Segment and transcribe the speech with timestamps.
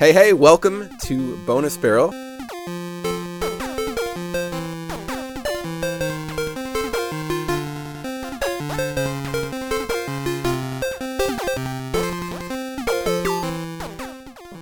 [0.00, 2.08] Hey, hey, welcome to Bonus Barrel.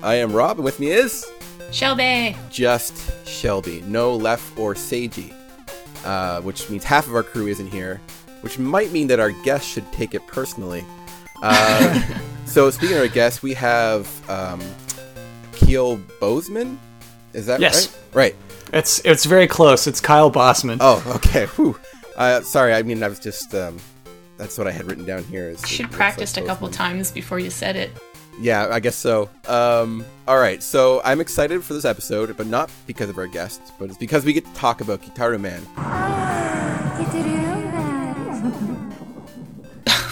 [0.03, 1.25] I am Rob, and with me is
[1.71, 2.35] Shelby.
[2.51, 3.83] just Shelby.
[3.83, 5.33] No Left or Seiji,
[6.05, 8.01] uh, which means half of our crew isn't here,
[8.41, 10.85] which might mean that our guest should take it personally.
[11.45, 12.03] Uh,
[12.45, 14.61] so, speaking of our guests, we have um,
[15.59, 16.79] Keel Bozeman.
[17.33, 17.89] Is that Yes.
[18.13, 18.33] right?
[18.33, 18.37] Right.
[18.73, 19.87] It's it's very close.
[19.87, 20.79] It's Kyle Bossman.
[20.81, 21.47] Oh, okay.
[21.57, 21.79] Whew.
[22.17, 23.55] Uh, sorry, I mean, I was just.
[23.55, 23.77] Um,
[24.37, 25.49] that's what I had written down here.
[25.51, 27.91] Is You Should looks practiced like a couple times before you said it.
[28.41, 29.29] Yeah, I guess so.
[29.49, 33.73] Um, all right, so I'm excited for this episode, but not because of our guests,
[33.81, 36.68] but it's because we get to talk about Gitaroo Man.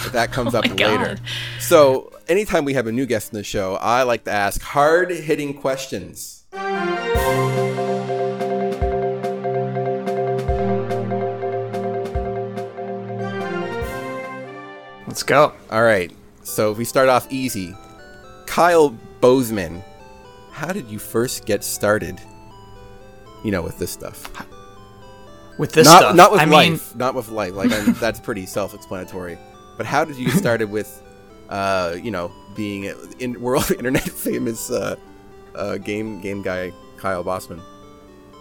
[0.07, 1.15] But that comes oh up Oh my later.
[1.15, 1.21] God.
[1.59, 5.11] So, anytime we have a new guest in the show, I like to ask hard
[5.11, 6.45] hitting questions.
[15.07, 15.53] Let's go.
[15.71, 16.11] All right,
[16.43, 17.73] so if we start off easy,
[18.45, 18.89] Kyle
[19.21, 19.81] Bozeman,
[20.51, 22.19] how did you first get started?
[23.43, 24.29] You know, with this stuff.
[25.57, 27.53] With this not stuff, not with I life, mean, not with life.
[27.53, 29.37] Like I'm, that's pretty self-explanatory.
[29.77, 31.01] But how did you get started with,
[31.49, 34.95] uh, you know, being in world internet famous uh,
[35.55, 37.61] uh, game game guy Kyle Bossman?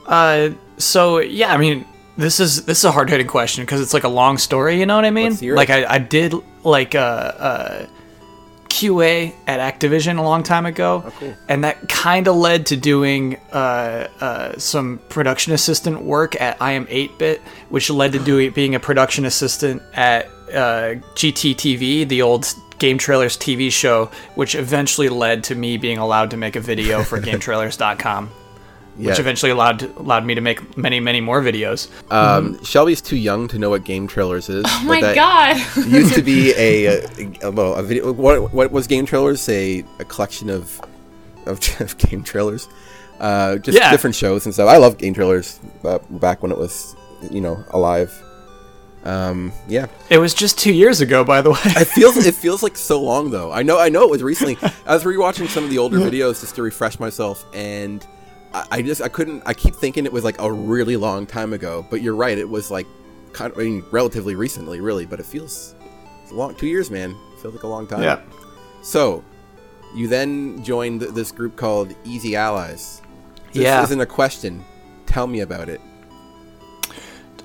[0.06, 1.84] uh, so yeah, I mean,
[2.16, 4.78] this is this is a hard hitting question because it's like a long story.
[4.80, 5.30] You know what I mean?
[5.30, 5.56] Let's hear it.
[5.56, 7.86] Like I, I did like uh, uh,
[8.68, 11.34] QA at Activision a long time ago, Oh, cool.
[11.48, 16.72] and that kind of led to doing uh, uh, some production assistant work at I
[16.72, 22.52] Am 8-Bit, which led to doing being a production assistant at uh, GTTV, the old
[22.78, 27.02] Game Trailers TV show, which eventually led to me being allowed to make a video
[27.02, 28.30] for GameTrailers.com,
[28.98, 29.10] Yeah.
[29.10, 31.88] which eventually allowed allowed me to make many many more videos.
[32.12, 34.64] Um, Shelby's too young to know what game trailers is.
[34.68, 35.56] Oh my god.
[35.86, 37.02] used to be a, a,
[37.44, 38.12] a well a video.
[38.12, 39.48] What, what was game trailers?
[39.48, 40.80] A, a collection of
[41.46, 42.68] of, of game trailers.
[43.20, 43.90] Uh, just Yeah.
[43.90, 44.68] different shows and stuff.
[44.68, 46.94] I love game trailers uh, back when it was
[47.30, 48.12] you know alive.
[49.06, 51.58] Um, yeah, It was just two years ago, by the way.
[51.64, 53.52] it feels it feels like so long though.
[53.52, 54.58] I know I know it was recently.
[54.86, 58.04] I was rewatching some of the older videos just to refresh myself, and
[58.52, 59.42] I, I just I couldn't.
[59.46, 62.36] I keep thinking it was like a really long time ago, but you're right.
[62.36, 62.86] It was like
[63.32, 65.06] kind of I mean, relatively recently, really.
[65.06, 65.74] But it feels
[66.24, 67.10] it's a long two years, man.
[67.34, 68.02] It feels like a long time.
[68.02, 68.20] yeah.
[68.82, 69.22] So
[69.94, 73.02] you then joined this group called Easy Allies.
[73.52, 73.82] This Yeah.
[73.84, 74.64] isn't a question.
[75.06, 75.80] Tell me about it.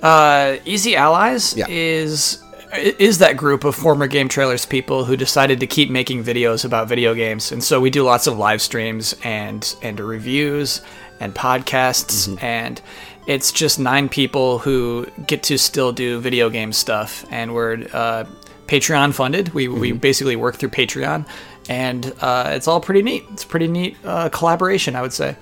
[0.01, 1.66] Uh, Easy Allies Yeah.
[1.69, 2.41] is
[2.73, 6.88] is that group of former game trailers people who decided to keep making videos about
[6.88, 10.81] video games, and so we do lots of live streams and and reviews
[11.19, 12.45] and podcasts, Mm-hmm.
[12.45, 12.81] and
[13.28, 18.23] it's just nine people who get to still do video game stuff, and we're uh,
[18.68, 19.53] Patreon funded.
[19.53, 19.97] We we Mm-hmm.
[20.00, 21.25] basically work through Patreon,
[21.69, 23.23] and uh, it's all pretty neat.
[23.33, 25.35] It's a pretty neat uh, collaboration, I would say.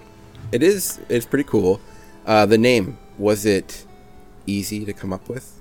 [0.51, 0.99] It is.
[1.09, 1.79] It's pretty cool.
[2.25, 3.85] Uh, the name was it
[4.45, 5.53] easy to come up with?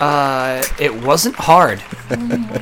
[0.00, 1.82] Uh, it wasn't hard.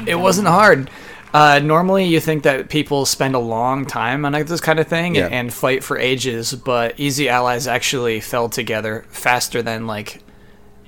[0.08, 0.90] it wasn't hard.
[1.32, 5.14] Uh, normally, you think that people spend a long time on this kind of thing
[5.14, 5.28] Yeah.
[5.30, 10.20] and fight for ages, but Easy Allies actually fell together faster than like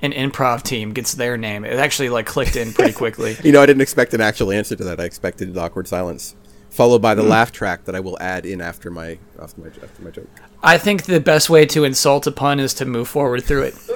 [0.01, 1.63] an improv team gets their name.
[1.63, 3.37] It actually like clicked in pretty quickly.
[3.43, 4.99] You know, I didn't expect an actual answer to that.
[4.99, 6.35] I expected an awkward silence,
[6.69, 7.29] followed by the Hmm.
[7.29, 10.29] laugh track that I will add in after my after my after my joke.
[10.63, 13.75] I think the best way to insult a pun is to move forward through it.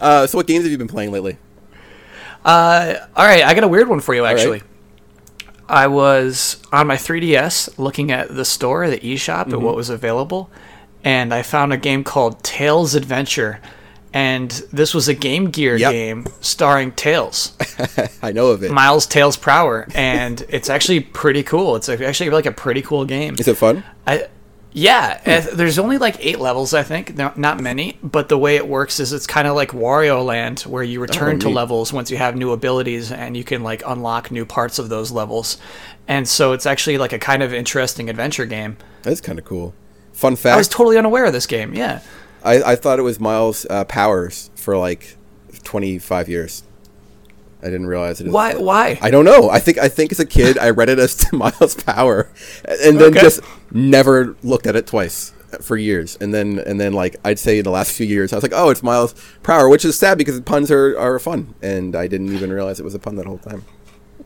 [0.00, 1.36] Uh, so, what games have you been playing lately?
[2.42, 4.34] Uh, all right, I got a weird one for you right.
[4.34, 4.62] actually.
[5.68, 9.52] I was on my 3DS looking at the store, the eShop, Mm-hmm.
[9.52, 10.50] at what was available,
[11.04, 13.60] and I found a game called Tails Adventure.
[14.12, 15.92] And this was a Game Gear Yep.
[15.92, 17.52] game starring Tails,
[18.22, 18.72] I know of it.
[18.72, 21.76] Miles Tails Prower, and it's actually pretty cool.
[21.76, 23.36] It's actually like a pretty cool game.
[23.38, 23.84] Is it fun?
[24.08, 24.26] I,
[24.72, 27.16] yeah, uh, there's only like eight levels, I think.
[27.16, 30.60] No, not many, but the way it works is it's kind of like Wario Land,
[30.62, 31.54] where you return to neat.
[31.54, 35.12] levels once you have new abilities, and you can like unlock new parts of those
[35.12, 35.56] levels.
[36.08, 38.76] And so it's actually like a kind of interesting adventure game.
[39.02, 39.72] That's kind of cool.
[40.20, 40.54] Fun fact.
[40.54, 41.72] I was totally unaware of this game.
[41.74, 42.00] Yeah,
[42.44, 45.16] I, I thought it was Miles uh, Powers for like
[45.64, 46.62] twenty five years.
[47.62, 48.28] I didn't realize it.
[48.30, 48.54] Why?
[48.54, 48.98] Why?
[49.00, 49.48] I don't know.
[49.48, 52.28] I think I think as a kid I read it as Miles Power,
[52.68, 53.20] and then Okay.
[53.20, 53.40] just
[53.70, 55.32] never looked at it twice
[55.62, 56.18] for years.
[56.20, 58.52] And then and then like I'd say in the last few years I was like,
[58.54, 62.32] oh, it's Miles Power, which is sad because puns are, are fun, and I didn't
[62.34, 63.64] even realize it was a pun that whole time.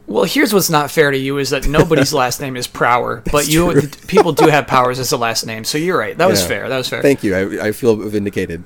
[0.07, 3.49] Well, here's what's not fair to you is that nobody's last name is Prower, but
[3.49, 3.89] you true.
[4.07, 5.65] people do have Powers as a last name.
[5.65, 6.17] So you're right.
[6.17, 6.49] That was Yeah.
[6.49, 6.69] fair.
[6.69, 7.01] That was fair.
[7.03, 7.35] Thank you.
[7.35, 8.65] I, I feel vindicated.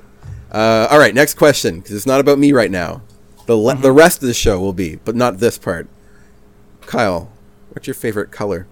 [0.51, 3.03] Uh, all right, next question because it's not about me right now.
[3.47, 5.87] The le- the rest of the show will be, but not this part.
[6.83, 7.31] Kyle,
[7.71, 8.67] what's your favorite color?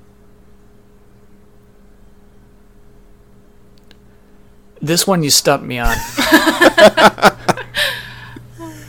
[4.81, 5.97] This one you stumped me on.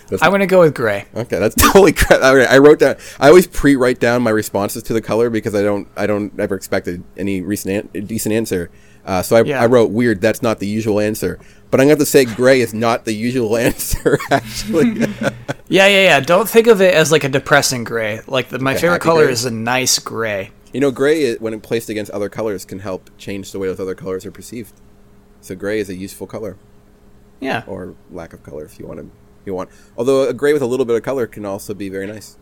[0.09, 1.05] That's- I'm gonna go with gray.
[1.15, 2.21] Okay, that's totally crap.
[2.21, 2.95] Right, I wrote down.
[3.19, 5.87] I always pre-write down my responses to the color because I don't.
[5.97, 8.69] I don't ever expect a, any recent an- decent answer.
[9.05, 9.61] Uh, so I, Yeah.
[9.61, 10.19] I wrote weird.
[10.21, 11.39] That's not the usual answer.
[11.71, 14.17] But I'm gonna have to say gray is not the usual answer.
[14.31, 14.99] Actually,
[15.69, 16.19] Yeah, yeah, yeah.
[16.21, 18.21] Don't think of it as like a depressing gray.
[18.27, 19.33] Like the, my a favorite color gray?
[19.33, 20.51] is a nice gray.
[20.73, 23.79] you know, gray is, when placed against other colors can help change the way those
[23.79, 24.73] other colors are perceived.
[25.41, 26.55] So gray is a useful color,
[27.41, 27.63] Yeah.
[27.67, 29.09] or lack of color, if you want to.
[29.47, 32.05] You want, although a gray with a little bit of color can also be very
[32.05, 32.37] nice.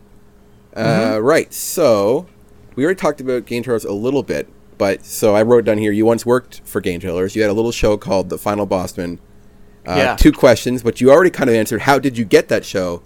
[0.76, 1.54] Uh, right.
[1.54, 2.26] So
[2.74, 5.92] we already talked about game trailers a little bit, but so I wrote down here.
[5.92, 7.34] You once worked for game trailers.
[7.34, 9.18] You had a little show called The Final Bossman.
[9.86, 10.16] Uh, Yeah.
[10.16, 11.82] Two questions, but you already kind of answered.
[11.82, 13.02] How did you get that show?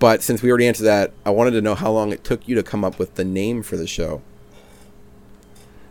[0.00, 2.54] But since we already answered that, I wanted to know how long it took you
[2.56, 4.22] to come up with the name for the show.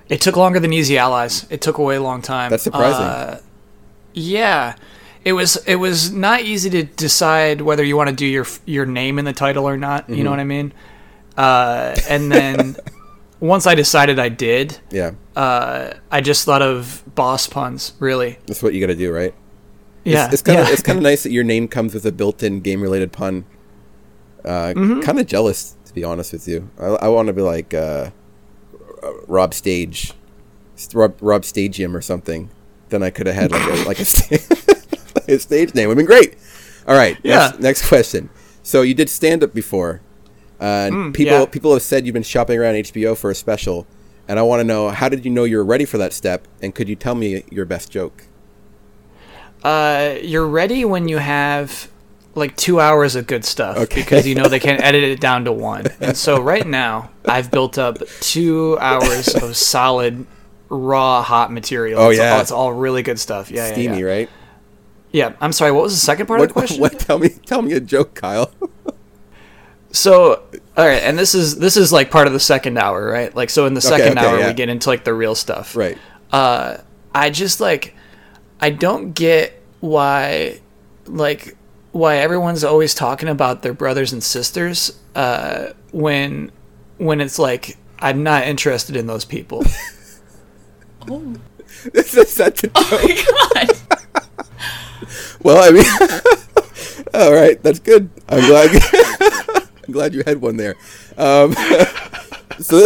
[0.10, 1.46] It took longer than Easy Allies.
[1.52, 2.50] It took a way long time.
[2.50, 3.06] That's surprising.
[3.06, 3.40] Uh,
[4.14, 4.76] yeah,
[5.26, 5.58] it was.
[5.66, 9.26] It was not easy to decide whether you want to do your your name in
[9.26, 10.04] the title or not.
[10.04, 10.14] Mm-hmm.
[10.16, 10.74] You know what I mean?
[11.38, 12.76] Uh, and then
[13.40, 17.94] once I decided I did, Yeah, uh, I just thought of boss puns.
[18.00, 18.38] Really?
[18.46, 19.34] that's what you got to do, right?
[20.04, 20.26] Yeah.
[20.26, 20.74] it's, it's kind of yeah.
[20.74, 23.46] it's kind of nice that your name comes with a built-in game-related pun.
[24.44, 25.02] Uh, Mm-hmm.
[25.02, 26.70] Kind of jealous, to be honest with you.
[26.80, 28.12] I, I want to be like uh,
[29.04, 30.14] uh, Rob Stage,
[30.94, 32.50] Rob, Rob Stagium or something.
[32.88, 34.06] Then I could have had like a like a,
[35.36, 35.88] a stage name.
[35.88, 36.36] Would have been great.
[36.88, 37.18] All right.
[37.24, 37.48] Yeah.
[37.50, 38.30] Next, next question.
[38.64, 40.02] So you did stand-up before,
[40.60, 41.46] uh, and people Mm, yeah.
[41.46, 43.88] people have said you've been shopping around HBO for a special,
[44.28, 46.48] and I want to know how did you know you were ready for that step,
[46.62, 48.26] and could you tell me your best joke?
[49.64, 51.90] Uh, you're ready when you have
[52.36, 53.96] like two hours of good stuff Okay.
[54.02, 55.86] because you know they can't edit it down to one.
[56.00, 60.26] And so right now, I've built up two hours of solid,
[60.70, 62.00] raw, hot material.
[62.00, 62.36] Oh, It's yeah.
[62.36, 63.52] all, it's all really good stuff.
[63.52, 64.06] Yeah, yeah, Steamy, yeah.
[64.06, 64.30] right?
[65.12, 65.72] Yeah, I'm sorry.
[65.72, 66.80] What was the second part of the question?
[66.82, 67.00] what?
[67.00, 68.52] Tell me, tell me a joke, Kyle.
[69.92, 70.44] So,
[70.78, 73.36] all right, and this is this is like part of the second hour, right?
[73.36, 74.48] Like, so in the second okay, hour, yeah.
[74.48, 75.98] we get into like the real stuff, right.
[76.32, 76.78] uh,
[77.14, 77.96] I just like
[78.62, 80.60] I don't get why
[81.08, 81.58] like
[81.92, 86.52] why everyone's always talking about their brothers and sisters uh, when
[86.98, 89.64] when it's like I'm not interested in those people.
[91.10, 91.34] Oh,
[91.94, 93.89] This Is that the oh my god.
[95.42, 95.86] Well, I mean,
[97.14, 98.10] all right, that's good.
[98.28, 98.70] I'm glad.
[99.88, 100.76] I'm glad you had one there.
[101.18, 101.54] Um,
[102.60, 102.86] so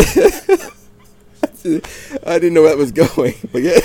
[2.25, 3.79] I didn't know where that was going, but yeah,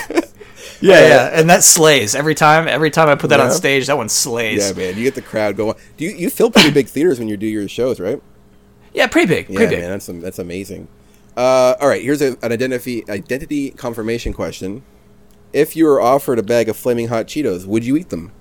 [0.80, 2.68] yeah, yeah, and that slays every time.
[2.68, 4.68] Every time I put that on stage, that one slays.
[4.68, 5.76] yeah, man, you get the crowd going.
[5.96, 8.22] Do you you fill pretty big theaters when you do your shows, right?
[8.94, 9.80] Yeah, pretty big, Yeah, pretty big.
[9.80, 10.88] man, that's that's amazing.
[11.36, 14.82] Uh, all right, here's a, an identity identity confirmation question.
[15.52, 18.32] If you were offered a bag of flaming hot Cheetos, would you eat them?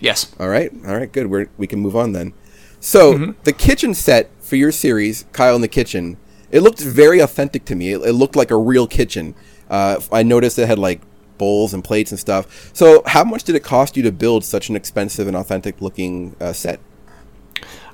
[0.00, 0.34] Yes.
[0.38, 1.28] All right, all right, good.
[1.28, 2.34] We're, we can move on then.
[2.80, 6.18] So the kitchen set for your series, Kyle in the Kitchen,
[6.50, 7.92] it looked very authentic to me.
[7.92, 9.34] It, it looked like a real kitchen.
[9.70, 11.00] Uh, I noticed it had like
[11.38, 12.70] bowls and plates and stuff.
[12.74, 16.36] So how much did it cost you to build such an expensive and authentic looking
[16.40, 16.78] uh, set?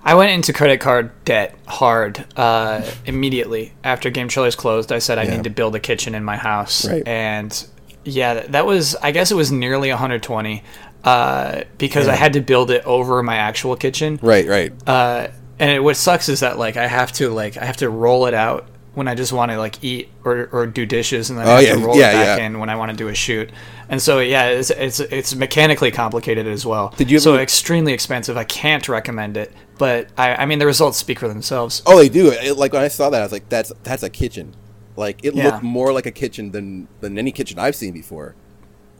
[0.02, 4.92] I went into credit card debt hard uh, immediately after Game Trailers closed.
[4.92, 5.37] I said I Yeah.
[5.37, 7.07] need to build a kitchen in my house, Right.
[7.07, 7.66] and
[8.04, 10.62] yeah, that- was I guess it was nearly 120
[11.04, 14.19] uh, because I had to build it over my actual kitchen.
[14.23, 14.73] Right, right.
[14.87, 15.28] Uh,
[15.59, 18.25] and it, what sucks is that like I have to like I have to roll
[18.26, 21.47] it out when I just want to like eat or, or do dishes, and then
[21.47, 22.47] Oh, I have yeah, to roll yeah, it back yeah.
[22.47, 23.50] in when I want to do a shoot.
[23.88, 26.92] And so yeah, it's it's it's mechanically complicated as well.
[26.97, 28.37] Did you so ever- extremely expensive.
[28.38, 31.82] I can't recommend it, but I I mean the results speak for themselves.
[31.87, 32.30] Oh, they do.
[32.30, 34.54] It, like when I saw that, I was like, "That's that's a kitchen."
[34.96, 35.46] Like it Yeah.
[35.46, 38.34] looked more like a kitchen than than any kitchen I've seen before.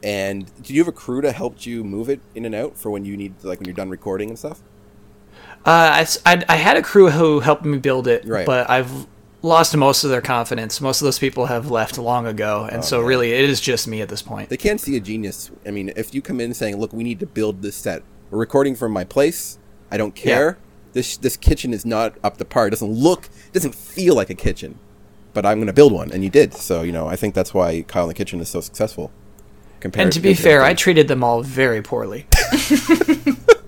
[0.03, 2.89] And did you have a crew to help you move it in and out for
[2.89, 4.61] when you need, like when you're done recording and stuff?
[5.65, 8.45] Uh, I, I- I had a crew who helped me build it, Right.
[8.47, 9.05] but I've
[9.43, 10.81] lost most of their confidence.
[10.81, 13.09] Most of those people have left long ago, and so Oh, man.
[13.09, 14.49] really it is just me at this point.
[14.49, 15.51] They can't see a genius.
[15.67, 18.01] I mean, if you come in saying, "Look, we need to build this set.
[18.31, 19.59] We're recording from my place.
[19.91, 20.57] I don't care.
[20.93, 22.67] This this kitchen is not up to par.
[22.67, 24.79] It doesn't look, it doesn't feel like a kitchen,
[25.33, 26.53] but I'm going to build one, and you did.
[26.53, 29.11] So you know, I think that's why Kyle in the Kitchen is so successful.
[29.79, 32.27] Compared And to be fair, I treated them all very poorly.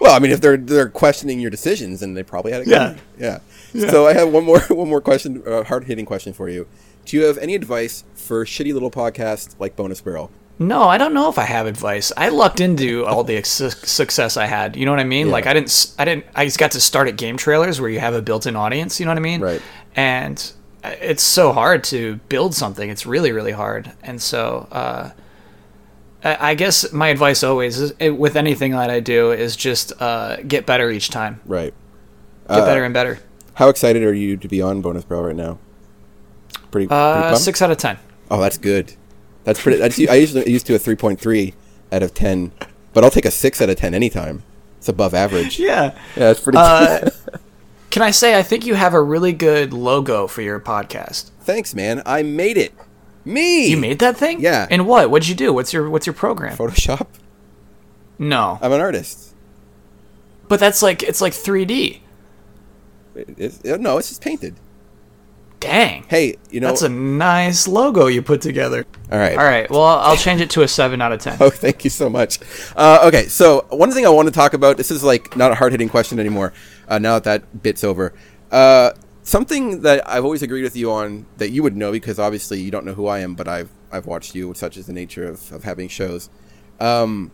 [0.00, 2.96] Well, I mean, if they're they're questioning your decisions, then they probably had a Yeah.
[3.18, 3.38] yeah.
[3.72, 3.90] yeah.
[3.90, 6.66] So I have one more one more question, uh, hard hitting question for you.
[7.04, 10.30] Do you have any advice for shitty little podcasts like Bonus Barrel?
[10.58, 12.12] No, I don't know if I have advice.
[12.16, 14.74] I lucked into all the ex- success I had.
[14.74, 15.26] You know what I mean?
[15.26, 15.32] Yeah.
[15.32, 18.00] Like I didn't, I didn't, I just got to start at game trailers where you
[18.00, 18.98] have a built-in audience.
[18.98, 19.40] You know what I mean?
[19.42, 19.60] Right.
[19.94, 22.88] And uh, it's so hard to build something.
[22.88, 23.92] It's really, really hard.
[24.02, 25.10] And so, uh,
[26.24, 29.92] I I guess my advice always is eh, with anything that I do is just
[30.00, 31.40] uh, get better each time.
[31.44, 31.74] Right.
[32.48, 33.18] Get Uh, better and better.
[33.54, 35.58] How excited are you to be on Bonus Barrel right now?
[36.70, 36.86] Pretty.
[36.86, 37.98] pretty Uh, six out of ten.
[38.30, 38.94] Oh, that's good.
[39.46, 39.78] That's pretty.
[39.78, 41.54] That's, I usually used to a three point three
[41.90, 42.52] out of ten,
[42.92, 44.42] but I'll take a six out of ten anytime.
[44.78, 45.58] It's above average.
[45.66, 45.96] Yeah.
[46.16, 46.58] Yeah, it's pretty.
[46.58, 47.08] Uh,
[47.90, 51.30] can I say I think you have a really good logo for your podcast.
[51.40, 52.02] Thanks, man.
[52.04, 52.74] I made it.
[53.24, 53.68] Me.
[53.68, 54.40] You made that thing?
[54.40, 54.66] Yeah.
[54.70, 55.10] And what?
[55.10, 55.52] What'd you do?
[55.52, 56.56] What's your What's your program?
[56.56, 57.06] Photoshop.
[58.18, 59.32] No, I'm an artist.
[60.48, 62.00] but that's like it's like 3D.
[63.14, 64.56] It- it's- uh, no, it's just painted.
[65.60, 66.04] Dang.
[66.08, 66.68] Hey, you know.
[66.68, 68.84] That's a nice logo you put together.
[69.10, 69.38] all right.
[69.38, 69.70] All right.
[69.70, 71.36] Well, I'll change it to a seven out of ten.
[71.40, 72.38] Oh, thank you so much.
[72.76, 74.76] Uh, okay, so one thing I want to talk about.
[74.76, 76.52] This is like not a hard hitting question anymore.
[76.88, 78.12] Uh, now that that bit's over,
[78.50, 78.90] uh,
[79.22, 82.70] something that I've always agreed with you on that you would know because obviously you
[82.70, 84.52] don't know who I am, but I've I've watched you.
[84.54, 86.28] Such is the nature of, of having shows.
[86.80, 87.32] Um,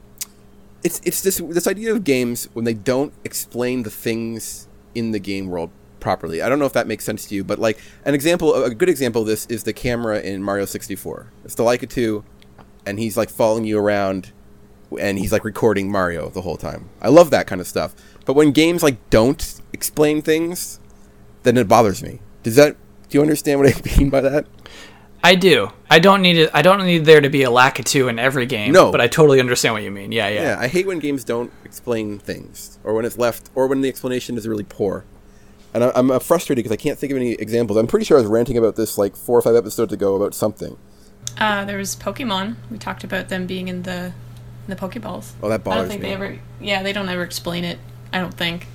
[0.85, 5.19] it's it's this this idea of games when they don't explain the things in the
[5.19, 5.71] game world
[6.03, 6.43] properly.
[6.43, 8.91] I don't know if that makes sense to you, but like an example, a good
[8.91, 11.33] example of this is the camera in Mario 64.
[11.45, 12.25] It's the Lakitu,
[12.85, 14.33] and he's like following you around,
[15.01, 16.91] and he's like recording Mario the whole time.
[17.01, 17.95] I love that kind of stuff.
[18.27, 20.79] But when games like don't explain things,
[21.45, 22.21] then it bothers me.
[22.43, 22.77] Does that?
[23.09, 24.47] Do you understand what I mean by that?
[25.25, 25.71] I do.
[25.89, 26.51] I don't need it.
[26.53, 28.73] I don't need there to be a Lakitu in every game.
[28.73, 28.91] No.
[28.91, 30.11] But I totally understand what you mean.
[30.11, 30.43] Yeah, yeah.
[30.43, 33.89] Yeah, I hate when games don't explain things, or when it's left, or when the
[33.89, 35.05] explanation is really poor.
[35.75, 37.79] And I, I'm uh, frustrated because I can't think of any examples.
[37.79, 40.35] I'm pretty sure I was ranting about this like four or five episodes ago about
[40.35, 40.77] something.
[41.39, 42.57] Uh, there was Pokemon.
[42.71, 44.13] We talked about them being in the
[44.67, 45.33] in the Pokeballs.
[45.43, 45.71] Oh, that bothers me.
[45.73, 46.09] I don't think me.
[46.09, 46.39] they ever.
[46.61, 47.79] Yeah, they don't ever explain it.
[48.13, 48.67] I don't think.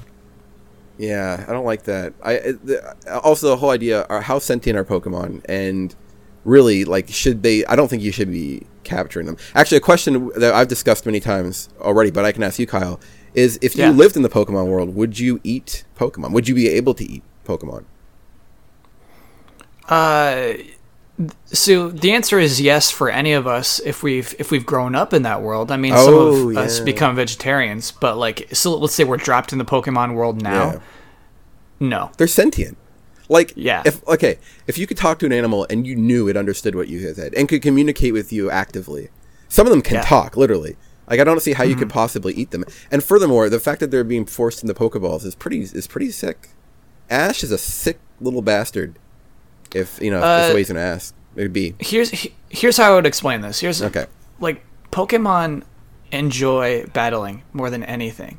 [0.98, 2.14] Yeah, I don't like that.
[2.24, 5.96] I the, also the whole idea are how sentient are Pokemon, and
[6.44, 7.64] really like should they?
[7.66, 9.38] I don't think you should be capturing them.
[9.54, 13.00] Actually, a question that I've discussed many times already, but I can ask you, Kyle,
[13.38, 13.92] is if you Yeah.
[13.92, 16.32] lived in the Pokemon world, would you eat Pokemon?
[16.32, 17.84] Would you be able to eat Pokemon?
[19.88, 20.54] Uh,
[21.46, 25.14] so the answer is yes for any of us if we've if we've grown up
[25.14, 25.72] in that world.
[25.72, 29.52] I mean, Oh, some of us become vegetarians, but like, so let's say we're dropped
[29.54, 30.66] in the Pokemon world now.
[30.74, 30.80] Yeah.
[31.80, 32.12] No.
[32.18, 32.78] They're sentient.
[33.30, 33.82] Like, Yeah.
[33.86, 36.88] If okay, if you could talk to an animal and you knew it understood what
[36.88, 39.10] you said and could communicate with you actively,
[39.48, 40.02] some of them can Yeah.
[40.02, 40.76] Talk literally.
[41.10, 42.66] Like, I don't see how you could possibly eat them.
[42.92, 46.50] And furthermore, the fact that they're being forced into Pokeballs is pretty is pretty sick.
[47.10, 49.00] Ash is a sick little bastard.
[49.74, 52.78] If you know, Uh, that's the way he's gonna ask, it'd be Here's he- here's
[52.78, 53.60] how I would explain this.
[53.60, 54.06] Here's Okay.
[54.40, 55.64] Like Pokemon
[56.12, 58.38] enjoy battling more than anything.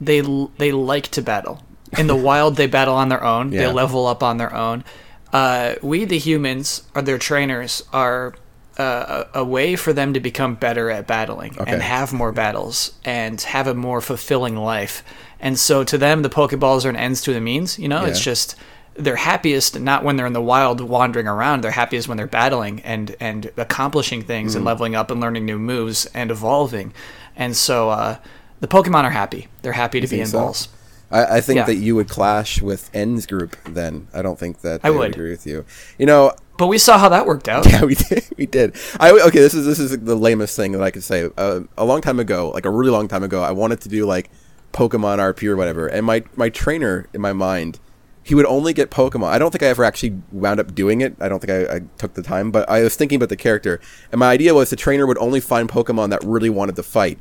[0.00, 0.20] They
[0.58, 1.62] they like to battle.
[1.98, 3.52] In the wild, they battle on their own.
[3.52, 3.66] Yeah.
[3.66, 4.84] They level up on their own.
[5.32, 8.38] Uh, we, the humans, are their trainers, are uh,
[8.80, 11.72] a, a way for them to become better at battling Okay.
[11.72, 15.02] and have more battles and have a more fulfilling life.
[15.38, 17.78] And so, to them, the Pokeballs are an ends to the means.
[17.78, 18.56] You know, it's just
[18.94, 21.62] they're happiest not when they're in the wild wandering around.
[21.62, 24.56] They're happiest when they're battling and and accomplishing things Mm.
[24.56, 26.92] and leveling up and learning new moves and evolving.
[27.36, 28.16] And so, uh,
[28.60, 29.48] the Pokemon are happy.
[29.62, 30.38] They're happy to be in so?
[30.40, 30.68] balls.
[31.10, 31.64] I, I think Yeah.
[31.64, 33.56] that you would clash with N's group.
[33.64, 35.12] Then I don't think that I they would.
[35.14, 35.64] agree with you.
[35.98, 37.64] You know, But we saw how that worked out.
[37.64, 38.28] Yeah, we did.
[38.36, 38.76] We did.
[39.00, 39.38] I okay.
[39.38, 41.30] This is this is the lamest thing that I could say.
[41.38, 44.04] Uh, a long time ago, like a really long time ago, I wanted to do
[44.04, 44.30] like
[44.74, 47.80] Pokemon RP or whatever, and my my trainer in my mind,
[48.22, 49.28] he would only get Pokemon.
[49.28, 51.16] I don't think I ever actually wound up doing it.
[51.18, 53.80] I don't think I, I took the time, but I was thinking about the character,
[54.12, 57.18] and my idea was the trainer would only find Pokemon that really wanted to fight,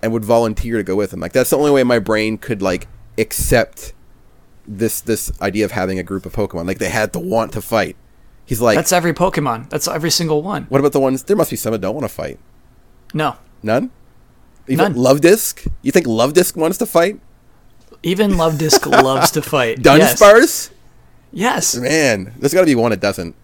[0.00, 1.20] and would volunteer to go with him.
[1.20, 3.92] Like that's the only way my brain could like accept
[4.66, 6.66] this this idea of having a group of Pokemon.
[6.66, 7.94] Like they had to want to fight.
[8.48, 9.68] He's like, That's every Pokemon.
[9.68, 10.64] That's every single one.
[10.70, 11.22] what about the ones?
[11.22, 12.38] There must be some that don't want to fight.
[13.12, 13.36] No.
[13.62, 13.90] None.
[14.66, 14.94] Even None.
[14.94, 15.70] Luvdisc.
[15.82, 17.20] You think Luvdisc wants to fight?
[18.02, 19.84] Even Luvdisc loves to fight.
[19.84, 20.18] Yes.
[20.18, 20.70] Dunsparce.
[21.30, 21.76] Yes.
[21.76, 23.34] Man, there's got to be one that doesn't.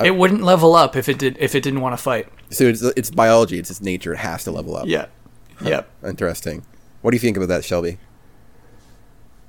[0.00, 2.28] It wouldn't level up if it did if it didn't want to fight.
[2.50, 3.58] So it's, it's biology.
[3.58, 4.12] It's its nature.
[4.12, 4.86] It has to level up.
[4.86, 5.06] Yeah.
[5.60, 5.88] Yep.
[6.06, 6.64] Interesting.
[7.00, 7.98] What do you think about that, Shelby?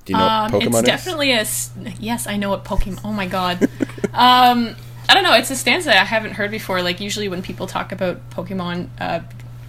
[0.06, 0.82] Do you know Um, Pokemon it's is?
[0.84, 1.44] definitely a
[2.00, 2.26] yes.
[2.26, 3.00] I know what Pokemon.
[3.04, 3.62] Oh my god.
[4.14, 4.74] um,
[5.08, 5.34] I don't know.
[5.34, 6.80] It's a stance that I haven't heard before.
[6.82, 9.20] Like usually when people talk about Pokemon, uh,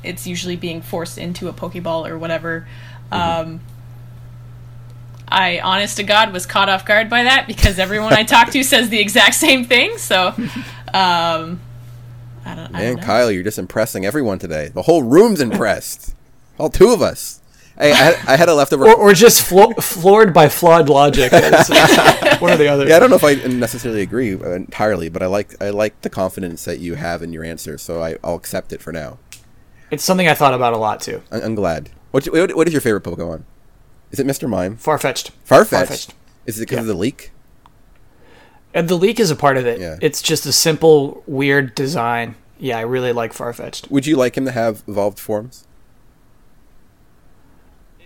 [0.04, 2.68] it's usually being forced into a Pokeball or whatever.
[3.12, 3.50] Mm-hmm.
[3.52, 3.60] Um,
[5.28, 8.64] I, honest to God, was caught off guard by that because everyone I talk to
[8.64, 9.98] says the exact same thing.
[9.98, 10.40] So, um,
[10.94, 11.60] I don't,
[12.46, 13.02] I don't Man, know.
[13.04, 14.70] Kyle, you're just impressing everyone today.
[14.70, 16.16] The whole room's impressed.
[16.58, 17.42] All two of us.
[17.80, 18.86] Hey, I had, I had a leftover.
[18.88, 21.32] Or, or just flo- floored by flawed logic.
[22.42, 22.88] One or the other.
[22.88, 26.10] yeah, I don't know if I necessarily agree entirely, but I like I like the
[26.10, 29.20] confidence that you have in your answer, so I, I'll accept it for now.
[29.92, 31.22] It's something I thought about a lot too.
[31.32, 31.90] I, I'm glad.
[32.12, 33.44] What's, what, what is your favorite Pokemon?
[34.12, 34.50] Is it Mr.
[34.50, 34.78] Mime?
[34.78, 35.32] Far-fetched.
[35.46, 35.70] Farfetch'd.
[35.90, 36.14] Farfetch'd.
[36.46, 36.82] Is it because Yeah.
[36.82, 37.32] of the leek?
[38.74, 39.80] And the leek is a part of it.
[39.80, 39.98] Yeah.
[40.02, 42.36] It's just a simple, weird design.
[42.60, 43.90] Yeah, I really like Farfetch'd.
[43.92, 45.67] Would you like him to have evolved forms?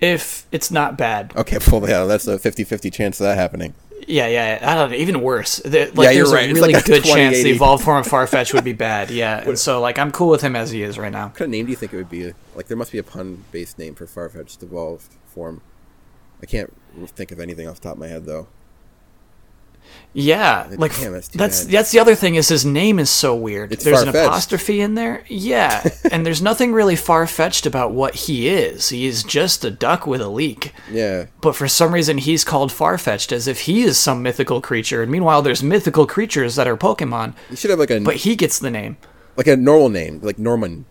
[0.01, 1.31] If it's not bad.
[1.35, 3.73] Okay, well, yeah, that's a 50-50 chance of that happening.
[4.07, 4.59] Yeah, yeah.
[4.63, 4.97] I don't know.
[4.97, 5.57] Even worse.
[5.57, 6.49] The, like, Yeah, you're there's right.
[6.49, 9.11] a really like a good chance the evolved form of Farfetch would be bad.
[9.11, 9.41] Yeah.
[9.47, 11.25] And so, like, I'm cool with him as he is right now.
[11.27, 12.33] What kind of name do you think it would be?
[12.55, 15.61] Like, there must be a pun-based name for Farfetch'd evolved form.
[16.41, 16.73] I can't
[17.09, 18.47] think of anything off the top of my head, though.
[20.13, 23.33] Yeah, Like, like damn, that's that's that's the other thing is his name is so
[23.33, 23.71] weird.
[23.71, 24.27] It's there's an far-fetched.
[24.27, 25.23] apostrophe in there.
[25.29, 28.89] Yeah, and there's nothing really far fetched about what he is.
[28.89, 30.73] He is just a duck with a leek.
[30.91, 31.27] Yeah.
[31.39, 35.01] But for some reason, he's called far fetched as if he is some mythical creature.
[35.01, 38.35] And meanwhile, there's mythical creatures that are Pokemon, You should have like a but he
[38.35, 38.97] gets the name.
[39.37, 40.83] like a normal name, like Norman,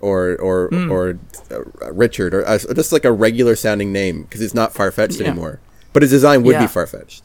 [0.00, 0.92] or or Hmm.
[0.92, 1.18] or
[1.50, 5.18] uh, Richard, or uh, just like a regular sounding name because it's not far fetched
[5.18, 5.26] Yeah.
[5.26, 5.58] anymore.
[5.92, 7.24] But his design would be far fetched.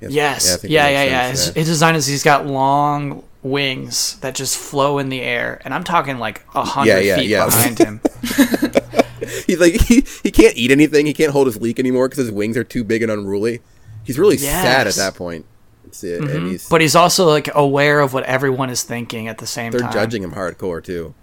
[0.00, 0.54] Yes.
[0.54, 1.30] I think Yeah, yeah, yeah.
[1.30, 5.74] His, his design is he's got long wings that just flow in the air, and
[5.74, 7.46] I'm talking like a hundred yeah, feet yeah.
[7.46, 8.00] behind him.
[9.46, 11.06] He's like he, he can't eat anything.
[11.06, 13.60] He can't hold his leek anymore because his wings are too big and unruly.
[14.04, 15.46] He's really sad at that point.
[16.02, 16.20] It.
[16.20, 19.72] And he's But he's also like aware of what everyone is thinking at the same
[19.72, 19.92] they're time.
[19.92, 21.14] judging him hardcore too.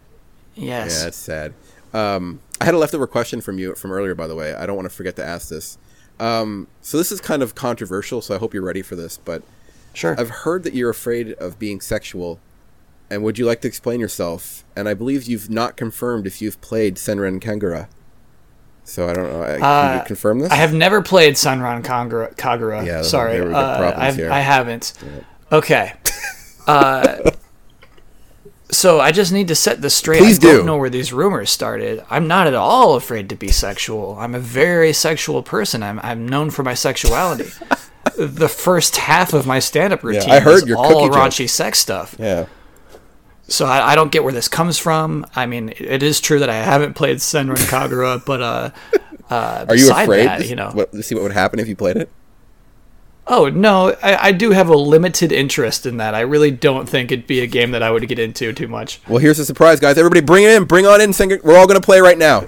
[0.56, 0.98] Yes.
[0.98, 1.54] Yeah, that's sad.
[1.94, 4.54] Um, I had a leftover question from you from earlier, by the way.
[4.54, 5.78] I don't want to forget to ask this.
[6.20, 9.18] Um, so this is kind of controversial, so I hope you're ready for this.
[9.18, 9.44] But
[9.94, 10.16] sure.
[10.20, 12.40] I've heard that you're afraid of being sexual,
[13.10, 14.64] and would you like to explain yourself?
[14.76, 17.88] And I believe you've not confirmed if you've played Senran Kagura.
[18.84, 19.44] So I don't know.
[19.44, 20.52] I- Can you Uh, confirm this?
[20.52, 22.34] I have never played Senran Kagura.
[22.38, 22.86] Kagura.
[22.86, 24.32] Yeah, Sorry, there we got uh, problems I've, here.
[24.32, 24.94] I haven't.
[25.52, 25.94] Okay.
[26.68, 27.32] Uh,
[28.70, 30.20] so I just need to set this straight.
[30.20, 30.66] Please I don't do.
[30.66, 32.04] know where these rumors started.
[32.10, 34.18] I'm not at all afraid to be sexual.
[34.20, 35.84] I'm a very sexual person.
[35.84, 37.50] I'm I'm known for my sexuality.
[38.18, 41.16] the first half of my stand-up routine I heard is your all cookie joke.
[41.18, 42.16] raunchy sex stuff.
[42.20, 42.46] yeah.
[43.50, 45.26] So I, I don't get where this comes from.
[45.34, 48.70] I mean, it is true that I haven't played Senran Kagura, but uh,
[49.30, 50.26] uh, Are you afraid?
[50.26, 52.12] that, you know, what, see what would happen if you played it?
[53.30, 56.16] Oh no, I, I do have a limited interest in that.
[56.16, 59.02] I really don't think it'd be a game that I would get into too much.
[59.08, 59.98] Well, here's the surprise, guys.
[59.98, 60.64] Everybody, bring it in.
[60.64, 61.12] Bring on in.
[61.12, 61.40] Singer.
[61.44, 62.42] We're all going to play right now.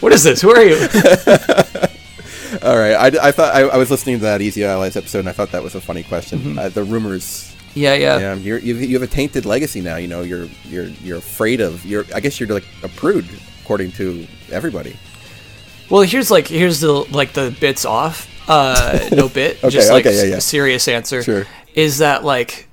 [0.00, 0.40] What is this?
[0.40, 0.76] Who are you?
[2.62, 2.94] All right.
[2.94, 5.50] I, I thought I, I was listening to that Easy Allies episode, and I thought
[5.50, 6.38] that was a funny question.
[6.38, 6.58] Mm-hmm.
[6.58, 7.54] Uh, the rumors.
[7.74, 9.96] yeah, yeah, Yeah, you're, you've, you have a tainted legacy now.
[9.96, 11.84] You know, you're you're you're afraid of.
[11.84, 12.04] You're.
[12.14, 13.26] I guess you're like a prude,
[13.62, 14.96] according to everybody.
[15.90, 18.28] Well, here's like here's the like the bits off.
[18.48, 19.58] Uh, no bit.
[19.58, 20.38] Okay, just like okay, yeah, yeah.
[20.38, 21.22] serious answer.
[21.22, 21.46] Sure.
[21.74, 22.68] Is that like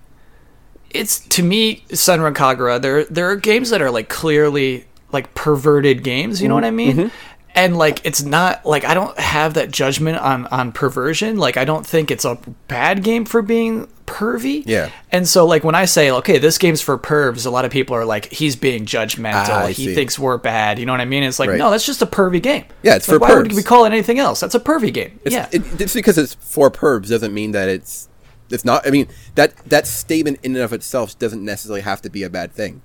[0.89, 2.81] it's to me Senran Kagura.
[2.81, 6.41] There there are games that are like clearly like perverted games.
[6.41, 6.97] You know what I mean?
[6.97, 7.15] Mm-hmm.
[7.55, 11.37] And like it's not like I don't have that judgment on on perversion.
[11.37, 12.37] Like I don't think it's a
[12.67, 14.63] bad game for being pervy.
[14.65, 14.91] Yeah.
[15.11, 17.95] And so like when I say okay, this game's for pervs, a lot of people
[17.95, 19.47] are like he's being judgmental.
[19.49, 19.95] Ah, he see.
[19.95, 20.79] thinks we're bad.
[20.79, 21.23] You know what I mean?
[21.23, 21.57] It's like Right.
[21.57, 22.65] no, that's just a pervy game.
[22.83, 23.55] Yeah, it's Like, for why would pervs.
[23.55, 24.41] we call it anything else?
[24.41, 25.19] That's a pervy game.
[25.23, 25.47] It's, yeah.
[25.51, 28.09] It, just because it's for pervs doesn't mean that it's
[28.49, 28.85] it's not.
[28.85, 32.29] I mean that that statement in and of itself doesn't necessarily have to be a
[32.29, 32.81] bad thing.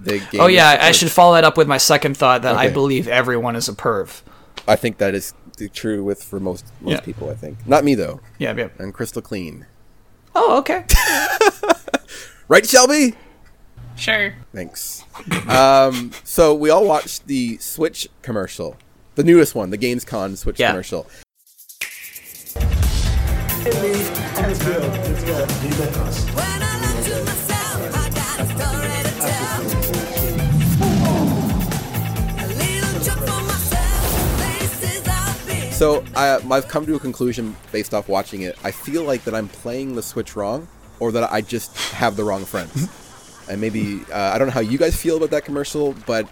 [0.00, 0.94] The game oh yeah, I pervs.
[0.98, 4.22] should follow that up with my second thought that I believe everyone is a perv.
[4.66, 5.34] I think that is
[5.72, 7.00] true with for most most Yeah.
[7.00, 7.30] people.
[7.30, 8.20] I think not me though.
[8.38, 8.68] Yeah, yeah.
[8.80, 9.66] I'm crystal clean.
[10.34, 10.84] Oh, okay.
[12.48, 13.14] Right, Shelby?
[13.96, 14.34] Sure.
[14.54, 15.04] Thanks.
[15.48, 18.76] um, so we all watched the Switch commercial,
[19.14, 20.70] the newest one, the Gamescom Switch Yeah.
[20.72, 21.06] commercial.
[26.34, 26.62] When
[35.82, 38.56] So I, I've come to a conclusion based off watching it.
[38.62, 40.68] I feel like that I'm playing the Switch wrong,
[41.00, 42.88] or that I just have the wrong friends.
[43.50, 46.28] and maybe uh, I don't know how you guys feel about that commercial, but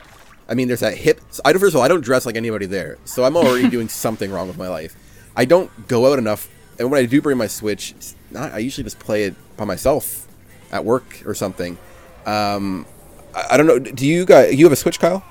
[0.48, 1.20] I mean, there's that hip.
[1.30, 3.88] So I, first of all, I don't dress like anybody there, so I'm already doing
[3.88, 4.94] something wrong with my life.
[5.34, 8.58] I don't go out enough, and when I do bring my Switch, it's not, I
[8.58, 10.28] usually just play it by myself
[10.70, 11.76] at work or something.
[12.24, 12.86] Um,
[13.34, 13.80] I, I don't know.
[13.80, 14.54] Do you guys?
[14.54, 15.24] You have a Switch, Kyle?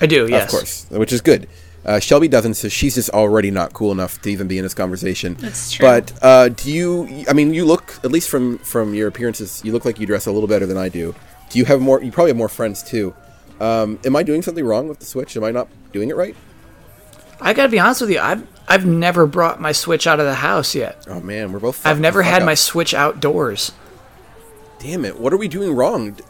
[0.00, 0.44] I do, yes.
[0.44, 1.46] Of course, which is good.
[1.86, 4.74] Uh, Shelby doesn't, so she's just already not cool enough to even be in this
[4.74, 5.34] conversation.
[5.34, 5.86] That's true.
[5.86, 7.24] But uh, do you?
[7.28, 10.26] I mean, you look at least from from your appearances, you look like you dress
[10.26, 11.14] a little better than I do.
[11.48, 12.02] Do you have more?
[12.02, 13.14] You probably have more friends too.
[13.60, 15.36] Um, am I doing something wrong with the Switch?
[15.36, 16.34] Am I not doing it right?
[17.40, 20.34] I gotta be honest with you, I've I've never brought my Switch out of the
[20.34, 21.04] house yet.
[21.08, 21.86] Oh man, we're both.
[21.86, 22.46] I've never had up.
[22.46, 23.70] my Switch outdoors.
[24.80, 25.20] Damn it!
[25.20, 26.18] What are we doing wrong?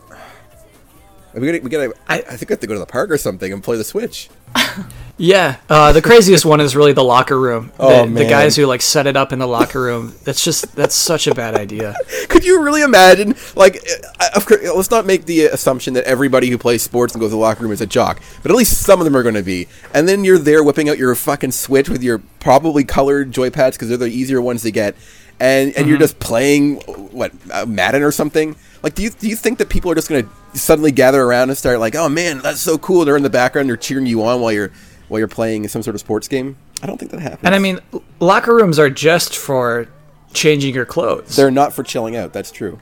[1.34, 1.94] We gotta, we gotta.
[2.08, 3.76] I, I- I think I have to go to the park or something and play
[3.76, 4.30] the Switch.
[5.18, 7.72] Yeah, uh, the craziest one is really the locker room.
[7.86, 10.14] Oh, the, the guys who like set it up in the locker room.
[10.24, 11.94] That's just that's such a bad idea.
[12.28, 13.34] Could you really imagine?
[13.54, 13.76] Like,
[14.18, 17.30] uh, of course, let's not make the assumption that everybody who plays sports and goes
[17.30, 19.34] to the locker room is a jock, but at least some of them are going
[19.34, 19.68] to be.
[19.94, 23.88] And then you're there whipping out your fucking Switch with your probably colored joypads because
[23.88, 24.96] they're the easier ones to get,
[25.38, 28.56] and and you're just playing what uh, Madden or something.
[28.82, 31.48] Like, do you do you think that people are just going to suddenly gather around
[31.48, 33.04] and start like, oh man, that's so cool?
[33.04, 34.70] They're in the background, they're cheering you on while you're
[35.08, 36.56] while you're playing some sort of sports game.
[36.82, 37.42] I don't think that happens.
[37.44, 37.80] And I mean,
[38.20, 39.88] locker rooms are just for
[40.32, 41.36] changing your clothes.
[41.36, 42.32] they're not for chilling out.
[42.32, 42.78] That's true.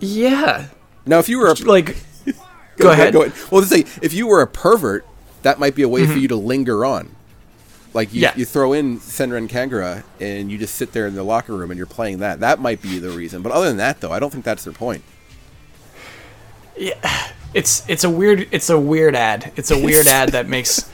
[0.00, 0.66] yeah,
[1.06, 1.96] Now, if you were a, like
[2.76, 3.12] go, ahead.
[3.12, 3.50] Go ahead.
[3.50, 5.06] Well, say if you were a pervert,
[5.42, 6.20] that might be a way for mm-hmm.
[6.20, 7.14] you to linger on.
[7.94, 8.32] Like you, Yeah.
[8.36, 11.76] you throw in Senran Kagura and you just sit there in the locker room and
[11.78, 12.40] you're playing that.
[12.40, 13.42] That might be the reason.
[13.42, 15.02] But other than that, though, I don't think that's their point.
[17.54, 19.52] it's it's a weird it's a weird ad.
[19.56, 20.88] It's a weird ad that makes.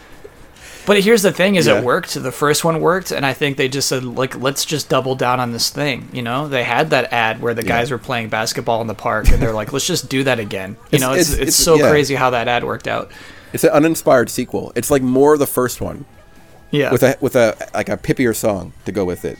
[0.86, 1.78] But here's the thing: is Yeah.
[1.78, 2.14] it worked?
[2.14, 5.38] The first one worked, and I think they just said like, let's just double down
[5.38, 6.08] on this thing.
[6.12, 9.28] You know, they had that ad where the guys were playing basketball in the park,
[9.28, 10.76] and they're like, let's just do that again.
[10.90, 11.90] You It's- know, it's it's- it's, it's- so yeah.
[11.90, 13.10] crazy how that ad worked out.
[13.52, 14.72] It's an uninspired sequel.
[14.76, 16.06] It's like more of the first one
[16.70, 19.38] Yeah, with a with a like a pippier song to go with it.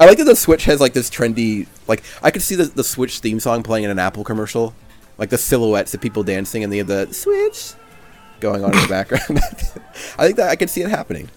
[0.00, 2.84] I like that the Switch has like this trendy like I could see the the
[2.84, 4.72] Switch theme song playing in an Apple commercial,
[5.18, 7.72] like the silhouettes of people dancing and they have the Switch
[8.40, 9.24] going on in the background.
[10.18, 11.28] I think that I could see it happening.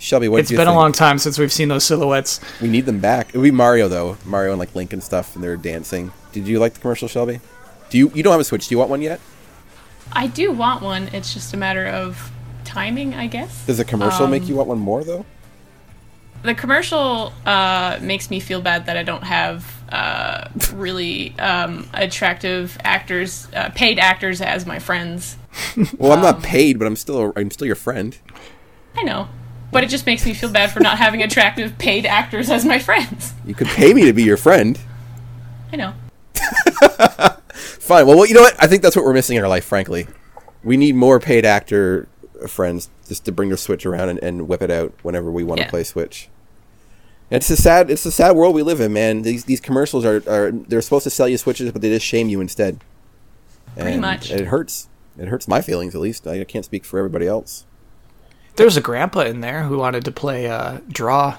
[0.00, 0.76] Shelby, what it's do you been think?
[0.76, 2.40] a long time since we've seen those silhouettes.
[2.62, 3.34] We need them back.
[3.34, 6.12] It would be Mario though, Mario and like Link and stuff, and they're dancing.
[6.32, 7.40] Did you like the commercial, Shelby?
[7.90, 8.68] Do you you don't have a Switch?
[8.68, 9.20] Do you want one yet?
[10.12, 11.08] I do want one.
[11.08, 12.30] It's just a matter of
[12.64, 13.66] timing, I guess.
[13.66, 15.26] Does the commercial make Um, you want one more though?
[16.44, 22.76] The commercial uh, makes me feel bad that I don't have uh, really um, attractive
[22.82, 25.36] actors, uh, paid actors as my friends.
[25.98, 28.16] Well, I'm um, not paid, but I'm still I'm still your friend.
[28.96, 29.28] I know.
[29.70, 32.78] But it just makes me feel bad for not having attractive paid actors as my
[32.78, 33.34] friends.
[33.44, 34.78] You could pay me to be your friend.
[35.72, 35.94] I know.
[37.52, 38.06] Fine.
[38.06, 38.62] Well, well, you know what?
[38.62, 40.06] I think that's what we're missing in our life, frankly.
[40.62, 42.08] We need more paid actor
[42.46, 45.58] friends just to bring the Switch around and, and whip it out whenever we want
[45.58, 45.70] to Yeah.
[45.70, 46.28] play Switch.
[47.30, 49.22] It's a sad, it's a sad world we live in, man.
[49.22, 52.28] These these commercials are, are they're supposed to sell you Switches, but they just shame
[52.28, 52.80] you instead.
[53.74, 54.30] Pretty And much.
[54.30, 54.88] It hurts.
[55.18, 56.26] It hurts my feelings, at least.
[56.26, 57.66] I can't speak for everybody else.
[58.56, 61.36] There was a grandpa in there who wanted to play uh, draw.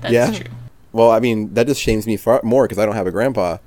[0.00, 0.30] That's Yeah.
[0.30, 0.46] true.
[0.92, 3.58] Well, I mean, that just shames me far more because I don't have a grandpa.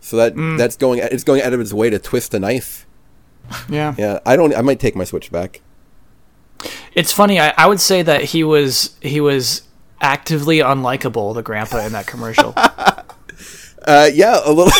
[0.00, 0.56] So that Mm.
[0.56, 2.86] that's going it's going out of its way to twist a knife.
[3.68, 3.94] Yeah.
[3.98, 4.54] Yeah, I don't.
[4.54, 5.60] I might take my Switch back.
[6.94, 7.40] It's funny.
[7.40, 9.62] I, I would say that he was he was
[10.00, 11.34] actively unlikable.
[11.34, 12.54] The grandpa in that commercial.
[13.82, 14.70] Uh, yeah, a little.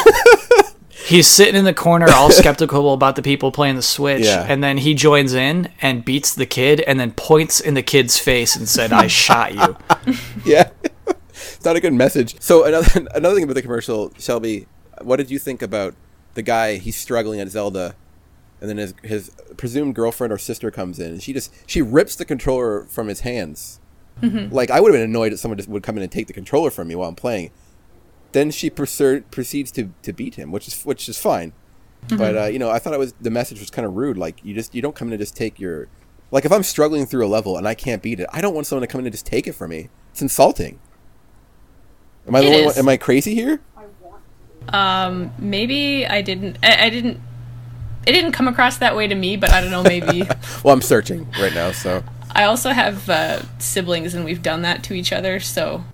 [1.06, 4.44] He's sitting in the corner, all skeptical about the people playing the Switch, Yeah.
[4.46, 8.18] and then he joins in and beats the kid, and then points in the kid's
[8.18, 10.68] face and said, "I shot you." yeah,
[11.30, 12.38] it's not a good message.
[12.40, 14.66] So another another thing about the commercial, Shelby,
[15.00, 15.94] what did you think about
[16.34, 16.76] the guy?
[16.76, 17.94] He's struggling at Zelda,
[18.60, 22.14] and then his his presumed girlfriend or sister comes in, and she just she rips
[22.16, 23.79] the controller from his hands.
[24.50, 26.32] Like I would have been annoyed if someone just would come in and take the
[26.32, 27.50] controller from me while I'm playing.
[28.32, 31.52] Then she procer- proceeds to, to beat him, which is which is fine.
[32.08, 34.16] But uh, you know, I thought it was the message was kind of rude.
[34.16, 35.88] Like you just you don't come in and just take your
[36.30, 38.66] like if I'm struggling through a level and I can't beat it, I don't want
[38.66, 39.88] someone to come in and just take it from me.
[40.10, 40.78] It's insulting.
[42.26, 43.60] Am I the only one, am I crazy here?
[44.68, 46.58] Um, maybe I didn't.
[46.62, 47.20] I, I didn't.
[48.06, 49.82] It didn't come across that way to me, but I don't know.
[49.82, 50.22] Maybe
[50.64, 54.82] Well, I'm searching right now, so I also have uh, siblings, and we've done that
[54.84, 55.40] to each other.
[55.40, 55.84] So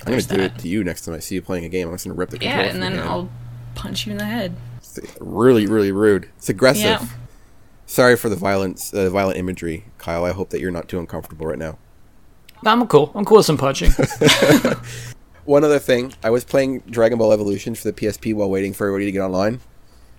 [0.00, 0.56] I'm gonna do that.
[0.56, 1.88] it to you next time I see you playing a game.
[1.88, 3.04] I'm just gonna rip the yeah, controller and then your.
[3.04, 3.30] I'll
[3.74, 4.56] punch you in the head.
[4.78, 6.28] It's really, really rude.
[6.38, 6.84] It's aggressive.
[6.84, 7.06] Yeah.
[7.86, 10.24] Sorry for the violence, uh, violent imagery, Kyle.
[10.24, 11.76] I hope that you're not too uncomfortable right now.
[12.64, 13.10] I'm cool.
[13.14, 13.92] I'm cool with some punching.
[15.44, 18.86] One other thing, I was playing Dragon Ball Evolution for the PSP while waiting for
[18.86, 19.60] everybody to get online.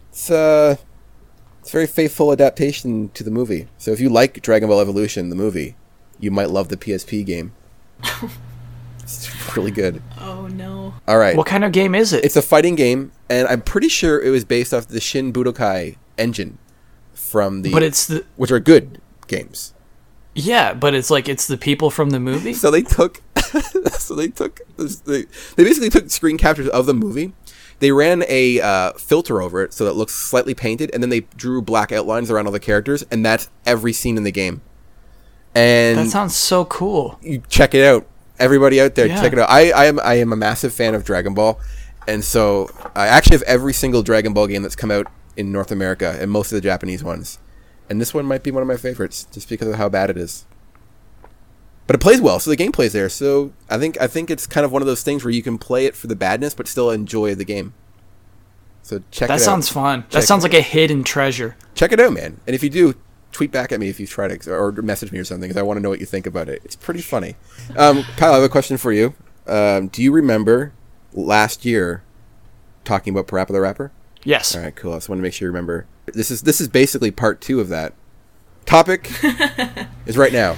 [0.10, 0.76] It's uh,
[1.62, 3.68] It's a very faithful adaptation to the movie.
[3.78, 5.76] So if you like Dragon Ball Evolution, the movie,
[6.20, 7.54] you might love the PSP game.
[9.04, 10.02] it's really good.
[10.20, 10.94] Oh no.
[11.08, 11.36] All right.
[11.36, 12.24] What kind of game is it?
[12.26, 15.98] It's a fighting game, and I'm pretty sure it was based off the Shin Budokai
[16.18, 16.58] engine
[17.14, 19.74] from the but it's the which are good games.
[20.36, 22.54] yeah, but it's like it's the people from the movie.
[22.62, 23.22] So they took,
[24.00, 25.24] so they took, this- they,
[25.56, 27.34] they basically took screen captures of the movie.
[27.82, 31.10] They ran a uh, filter over it so that it looks slightly painted, and then
[31.10, 34.62] they drew black outlines around all the characters, and that's every scene in the game.
[35.56, 37.20] And That sounds so cool.
[37.22, 38.08] you check it out.
[38.40, 39.20] Everybody out there, Yeah.
[39.22, 39.50] check it out.
[39.50, 41.60] I, I am I am a massive fan of Dragon Ball,
[42.08, 45.72] and so I actually have every single Dragon Ball game that's come out in North
[45.72, 47.40] America and most of the Japanese ones.
[47.90, 50.18] And this one might be one of my favorites just because of how bad it
[50.18, 50.46] is.
[51.92, 53.10] But it plays well, so the gameplay's there.
[53.10, 55.58] So I think I think it's kind of one of those things where you can
[55.58, 57.74] play it for the badness but still enjoy the game.
[58.82, 59.74] So check That it sounds out.
[59.74, 60.02] fun.
[60.04, 61.58] Check- That sounds like a hidden treasure.
[61.76, 62.40] Check it out, man.
[62.48, 62.94] And if you do,
[63.34, 65.64] tweet back at me if you try to, or message me or something, because I
[65.64, 66.62] want to know what you think about it.
[66.64, 67.36] It's pretty funny.
[67.76, 69.14] Um, Kyle, I have a question for you.
[69.46, 70.72] Um, do you remember
[71.12, 72.04] last year
[72.86, 73.92] talking about Parappa the Rapper?
[74.24, 74.56] Yes.
[74.56, 74.94] All right, cool.
[74.94, 75.88] I just want to make sure you remember.
[76.06, 77.92] This is this is basically part two of that.
[78.66, 79.12] Topic
[80.06, 80.56] is right now.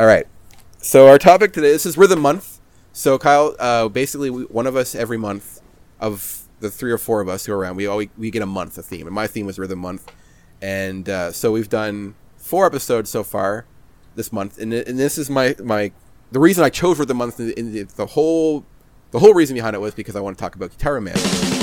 [0.00, 0.26] All right.
[0.78, 1.72] So our topic today.
[1.72, 2.58] This is rhythm month.
[2.90, 5.60] So Kyle, uh, basically, we, one of us every month
[6.00, 8.46] of the three or four of us who are around, we always we get a
[8.46, 10.10] month a theme, and my theme was rhythm month,
[10.62, 13.66] and uh, so we've done four episodes so far
[14.14, 15.92] this month, and, and this is my my
[16.32, 17.38] the reason I chose rhythm month.
[17.38, 18.64] In the, the whole
[19.10, 21.59] the whole reason behind it was because I want to talk about Guitar Man.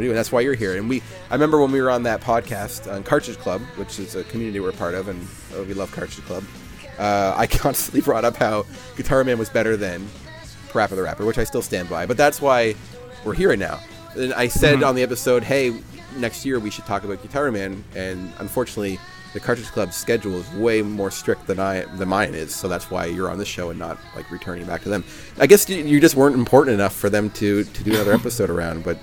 [0.00, 0.76] gonna do, and that's why you're here.
[0.76, 4.14] And we, I remember when we were on that podcast on Cartridge Club, which is
[4.14, 5.20] a community we're part of, and
[5.56, 6.44] uh, we love Cartridge Club.
[6.98, 8.64] Uh, I constantly brought up how
[8.96, 10.06] Guitar Man was better than
[10.68, 12.06] Parappa the Rapper, which I still stand by.
[12.06, 12.74] But that's why
[13.24, 13.80] we're here now.
[14.16, 15.72] And I said on the episode, "Hey,
[16.16, 18.98] next year we should talk about Guitar Man," and unfortunately,
[19.32, 22.52] the Cartridge Club schedule is way more strict than I than mine is.
[22.54, 25.04] So that's why you're on this show and not like returning back to them.
[25.38, 28.50] I guess you, you just weren't important enough for them to to do another episode
[28.50, 28.98] around, but.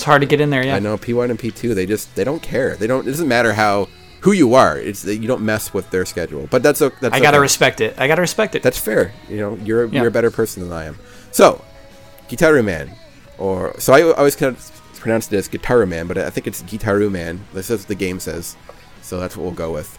[0.00, 0.64] It's hard to get in there.
[0.64, 0.76] Yeah.
[0.76, 1.74] I know P1 and P2.
[1.74, 2.74] They just they don't care.
[2.74, 3.06] They don't.
[3.06, 3.86] It doesn't matter how
[4.20, 4.78] who you are.
[4.78, 6.48] It's you don't mess with their schedule.
[6.50, 7.42] But that's o- that's I gotta okay.
[7.42, 7.94] respect it.
[7.98, 8.62] I gotta respect it.
[8.62, 9.12] That's fair.
[9.28, 9.98] You know, you're Yeah.
[10.00, 10.98] you're a better person than I am.
[11.32, 11.62] So,
[12.30, 12.92] Gitaroo Man,
[13.36, 16.62] or so I always kind of pronounced it as Gitaroo Man, but I think it's
[16.62, 17.44] Gitaroo Man.
[17.52, 18.56] This is what the game says,
[19.02, 19.98] so that's what we'll go with.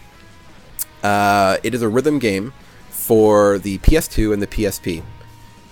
[1.03, 2.53] Uh, it is a rhythm game
[2.89, 5.03] for the PS2 and the PSP.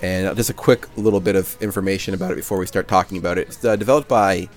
[0.01, 3.38] And just a quick little bit of information about it before we start talking about
[3.38, 3.47] it.
[3.49, 4.47] It's uh, developed by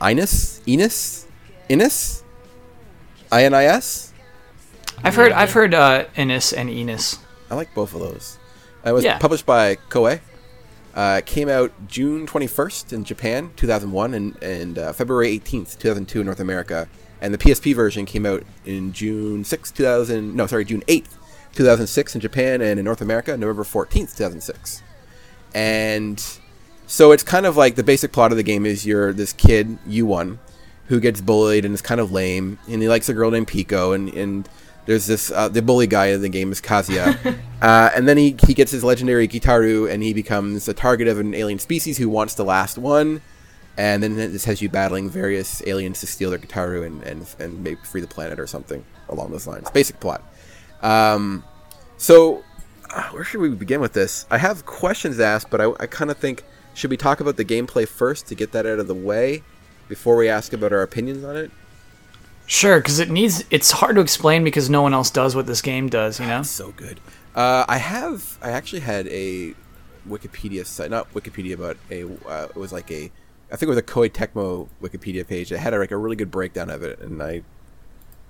[0.00, 1.26] Inus, Inus,
[1.68, 2.22] Inus,
[3.32, 4.12] I N I S.
[5.02, 5.32] I've heard.
[5.32, 7.18] I've heard uh, Innis and Enos.
[7.50, 8.38] I like both of those.
[8.84, 9.18] Uh, It was Yeah.
[9.18, 10.20] published by Koei.
[10.94, 16.20] Uh, it came out June 21st in Japan, 2001, and, and uh, February 18th, 2002
[16.20, 16.88] in North America.
[17.20, 20.34] And the PSP version came out in June 6th, 2000.
[20.34, 21.08] No, sorry, June 8th,
[21.56, 24.82] 2006 in Japan, and in North America, November 14th, 2006.
[25.54, 26.22] And
[26.86, 29.78] so it's kind of like the basic plot of the game is you're this kid,
[29.88, 30.38] U1,
[30.88, 33.92] who gets bullied and is kind of lame, and he likes a girl named Pico,
[33.92, 34.48] and, and
[34.86, 38.36] there's this uh, the bully guy in the game is Kazuya, uh, and then he
[38.46, 42.08] he gets his legendary Gitaroo, and he becomes a target of an alien species who
[42.08, 43.20] wants the last one,
[43.76, 47.64] and then this has you battling various aliens to steal their Gitaroo and and and
[47.64, 49.68] maybe free the planet or something along those lines.
[49.70, 50.22] Basic plot.
[50.82, 51.44] Um,
[51.96, 52.44] so
[52.90, 54.26] uh, where should we begin with this?
[54.30, 57.44] I have questions asked, but I, I kind of think should we talk about the
[57.44, 59.42] gameplay first to get that out of the way
[59.88, 61.50] before we ask about our opinions on it?
[62.46, 63.44] Sure, because it needs.
[63.50, 66.20] It's hard to explain because no one else does what this game does.
[66.20, 66.42] You know.
[66.42, 67.00] So good.
[67.34, 68.38] Uh, I have.
[68.40, 69.54] I actually had a
[70.08, 72.04] Wikipedia site, not Wikipedia, but a.
[72.28, 73.10] Uh, it was like a.
[73.50, 76.30] I think it was a Koei Tecmo Wikipedia page that had like a really good
[76.30, 77.42] breakdown of it, and I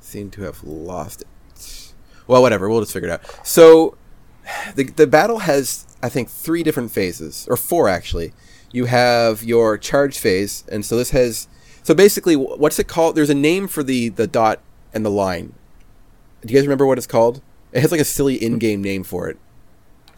[0.01, 1.29] seem to have lost it.
[2.27, 2.69] Well, whatever.
[2.69, 3.47] We'll just figure it out.
[3.47, 3.97] So,
[4.75, 8.33] the the battle has I think three different phases, or four actually.
[8.73, 11.49] You have your charge phase, and so this has.
[11.83, 13.15] So basically, what's it called?
[13.15, 14.61] There's a name for the the dot
[14.93, 15.55] and the line.
[16.45, 17.43] Do you guys remember what it's called?
[17.73, 19.39] It has like a silly in-game name for it.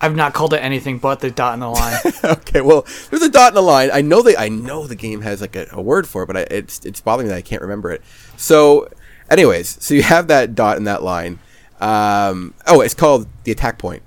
[0.00, 1.98] I've not called it anything but the dot and the line.
[2.24, 3.90] okay, well, there's a dot and a line.
[3.92, 6.36] I know they, I know the game has like a, a word for it, but
[6.36, 8.02] I, it's it's bothering me that I can't remember it.
[8.36, 8.88] So,
[9.30, 11.40] anyways, so you have that dot and that line.
[11.80, 14.02] Um, oh, it's called the attack point.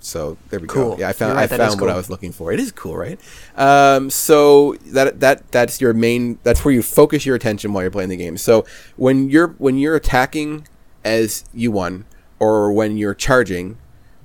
[0.00, 0.96] So there we Cool.
[0.96, 0.98] go.
[0.98, 2.52] Yeah, I found right, I found is what I was looking for.
[2.52, 3.20] It is cool, right?
[3.56, 6.38] Um, so that that that's your main.
[6.42, 8.36] That's where you focus your attention while you're playing the game.
[8.36, 10.66] So when you're when you're attacking
[11.04, 12.04] as you one,
[12.40, 13.78] or when you're charging,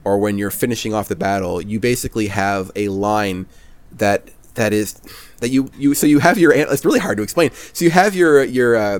[0.03, 3.45] or when you're finishing off the battle, you basically have a line
[3.91, 4.99] that that is
[5.41, 7.51] that you you so you have your it's really hard to explain.
[7.73, 8.99] So you have your your uh,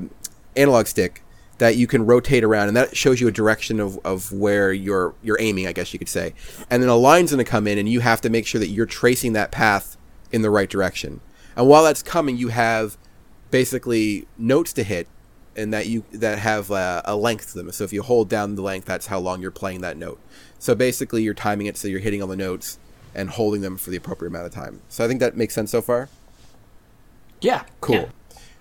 [0.56, 1.24] analog stick
[1.58, 5.14] that you can rotate around, and that shows you a direction of, of where you're
[5.24, 6.34] you're aiming, I guess you could say.
[6.70, 8.68] And then a line's going to come in, and you have to make sure that
[8.68, 9.98] you're tracing that path
[10.32, 11.22] in the right direction.
[11.56, 12.98] And while that's coming, you have
[13.50, 15.08] basically notes to hit,
[15.56, 17.72] and that you that have uh, a length to them.
[17.72, 20.20] So if you hold down the length, that's how long you're playing that note.
[20.60, 22.78] So basically, you're timing it so you're hitting all the notes
[23.16, 24.82] and holding them for the appropriate amount of time.
[24.90, 26.10] So I think that makes sense so far.
[27.42, 27.64] yeah.
[27.82, 27.96] Cool.
[27.96, 28.06] Yeah.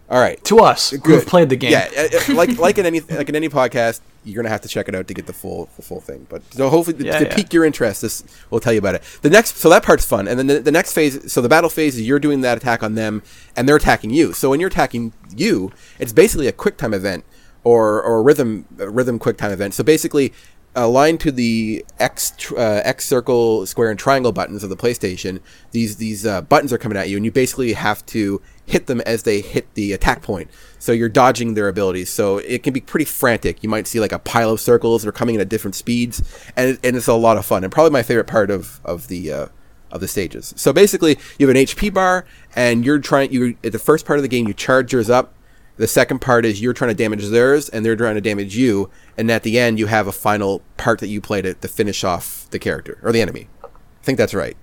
[0.09, 0.43] All right.
[0.45, 1.73] To us, who've played the game.
[1.73, 4.69] Yeah, uh, uh, like like in any like in any podcast, you're gonna have to
[4.69, 6.27] check it out to get the full the full thing.
[6.29, 7.35] But so hopefully Yeah, to yeah.
[7.35, 9.03] pique your interest, this will tell you about it.
[9.23, 11.33] The next, so that part's fun, and then the, the next phase.
[11.33, 13.23] So the battle phase is you're doing that attack on them,
[13.57, 14.33] and they're attacking you.
[14.33, 17.25] So when you're attacking you, it's basically a quick time event
[17.65, 19.75] or or a rhythm a rhythm quick time event.
[19.75, 20.33] So basically.
[20.79, 25.41] Aligned to the X uh, X circle, square, and triangle buttons of the PlayStation,
[25.71, 29.01] these these uh, buttons are coming at you, and you basically have to hit them
[29.03, 30.51] as they hit the attack point.
[30.79, 32.11] So you're dodging their abilities.
[32.11, 33.63] So it can be pretty frantic.
[33.63, 36.23] You might see like a pile of circles that are coming in at different speeds,
[36.57, 37.65] and, and it's a lot of fun.
[37.65, 39.47] And probably my favorite part of of the uh,
[39.91, 40.53] of the stages.
[40.57, 43.33] So basically, you have an HP bar, and you're trying.
[43.33, 45.33] You at the first part of the game, you charge yours up.
[45.77, 48.91] The second part is you're trying to damage theirs, and they're trying to damage you.
[49.19, 52.03] And at the end, you have a final part that you play to, to finish
[52.03, 53.49] off the character or the enemy.
[53.63, 53.69] I
[54.03, 54.57] think that's right.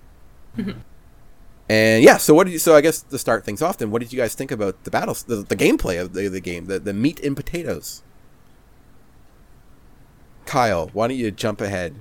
[1.70, 2.60] And yeah, so what did you?
[2.60, 4.92] So I guess to start things off, then, what did you guys think about the
[4.92, 8.04] battles, the, the gameplay of the, the game, the, the meat and potatoes?
[10.46, 11.96] Kyle, why don't you jump ahead?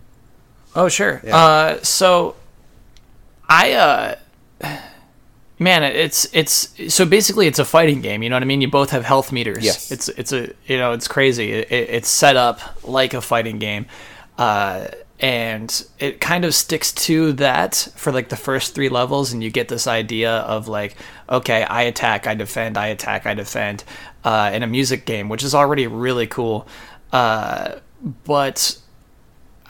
[0.74, 1.20] Oh sure.
[1.24, 1.36] Yeah.
[1.36, 2.34] Uh, so
[3.48, 4.16] I uh,
[5.58, 8.22] man, it's it's so basically it's a fighting game.
[8.22, 8.60] You know what I mean?
[8.60, 9.64] You both have health meters.
[9.64, 9.92] Yes.
[9.92, 11.52] It's it's a you know it's crazy.
[11.52, 13.86] It, it, it's set up like a fighting game,
[14.38, 14.88] uh,
[15.22, 19.50] and it kind of sticks to that for like the first three levels, and you
[19.50, 20.96] get this idea of like,
[21.30, 23.84] okay, I attack, I defend, I attack, I defend,
[24.24, 26.66] uh, in a music game, which is already really cool.
[27.12, 27.76] Uh,
[28.24, 28.76] but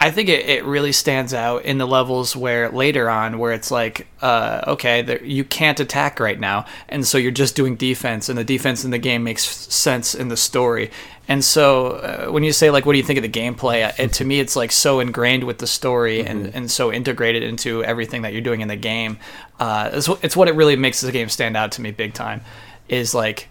[0.00, 3.70] I think it, it really stands out in the levels where later on, where it's
[3.70, 8.30] like, uh, okay, there, you can't attack right now, and so you're just doing defense,
[8.30, 10.90] and the defense in the game makes sense in the story.
[11.32, 13.98] And so uh, when you say like, what do you think of the gameplay?
[13.98, 17.82] It, to me, it's like so ingrained with the story and, and so integrated into
[17.82, 19.16] everything that you're doing in the game.
[19.58, 22.42] Uh, it's, it's what it really makes the game stand out to me big time.
[22.86, 23.48] Is like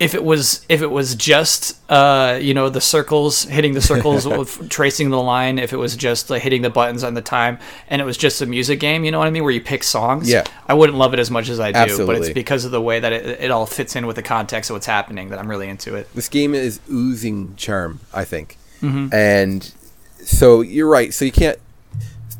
[0.00, 4.26] if it was if it was just uh, you know the circles hitting the circles
[4.38, 7.58] with tracing the line if it was just like hitting the buttons on the time
[7.88, 9.82] and it was just a music game you know what i mean where you pick
[9.82, 10.44] songs Yeah.
[10.68, 13.00] i wouldn't love it as much as i do but it's because of the way
[13.00, 15.68] that it, it all fits in with the context of what's happening that i'm really
[15.68, 18.56] into it this game is oozing charm, I think.
[19.12, 19.72] And
[20.22, 21.12] so you're right.
[21.12, 21.58] So you can't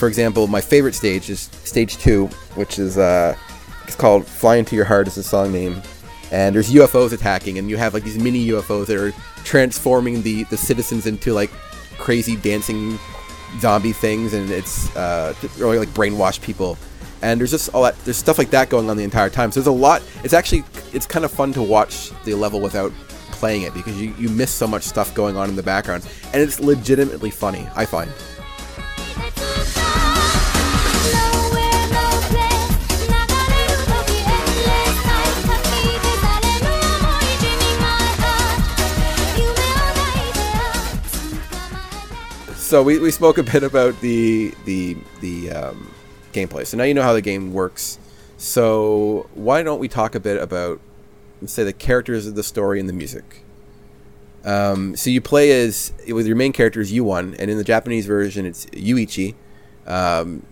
[0.00, 3.36] for example, my favorite stage is stage two, which is uh,
[3.84, 5.82] it's called "Fly Into Your Heart" is the song name,
[6.32, 9.12] and there's UFOs attacking, and you have like these mini UFOs that are
[9.44, 11.50] transforming the the citizens into like
[11.98, 12.98] crazy dancing
[13.60, 16.78] zombie things, and it's uh, really like brainwash people.
[17.20, 19.52] And there's just all that there's stuff like that going on the entire time.
[19.52, 20.02] So there's a lot.
[20.24, 22.90] It's actually it's kind of fun to watch the level without
[23.32, 26.40] playing it because you, you miss so much stuff going on in the background, and
[26.40, 27.68] it's legitimately funny.
[27.76, 29.79] I find.「
[42.70, 45.92] So we, we spoke a bit about the the the um,
[46.32, 46.64] gameplay.
[46.64, 47.98] So now you know how the game works.
[48.36, 50.78] So why don't we talk a bit about
[51.40, 53.42] let's say the characters of the story and the music.
[54.44, 58.06] Um, so you play as with your main character is Yuan, and in the Japanese
[58.06, 59.34] version it's Yuichi,
[59.86, 60.42] um,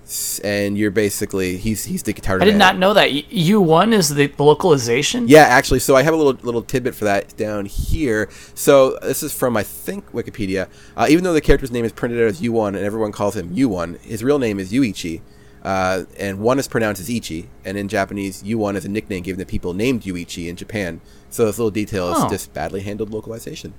[0.42, 2.40] and you're basically he's he's the guitar.
[2.40, 2.58] I did man.
[2.58, 3.12] not know that.
[3.12, 5.28] U-1 is the localization.
[5.28, 8.28] Yeah, actually, so I have a little little tidbit for that down here.
[8.54, 10.68] So this is from I think Wikipedia.
[10.96, 13.50] Uh, even though the character's name is printed out as Yuan and everyone calls him
[13.52, 15.20] U-1, his real name is Yuichi,
[15.62, 17.48] uh, and one is pronounced as Ichi.
[17.64, 21.00] And in Japanese, Yuan is a nickname given to people named Yuichi in Japan.
[21.30, 22.28] So this little detail is Oh.
[22.30, 23.74] just badly handled localization.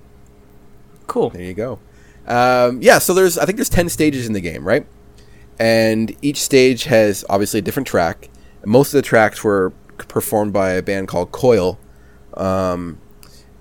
[1.08, 1.32] Cool.
[1.32, 1.80] There you go.
[2.28, 4.86] Um, yeah, so there's I think there's ten stages in the game, right?
[5.60, 8.30] And each stage has obviously a different track.
[8.66, 11.78] Most of the tracks were performed by a band called Coil,
[12.36, 13.00] um,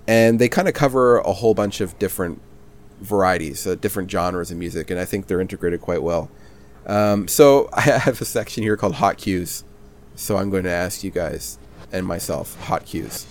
[0.07, 2.41] and they kind of cover a whole bunch of different
[3.01, 6.31] varieties, uh, different genres of music, and I think they're integrated quite well.
[6.85, 9.63] Um, so I have a section here called Hot Cues.
[10.15, 11.57] So I'm going to ask you guys
[11.93, 13.25] and myself hot cues.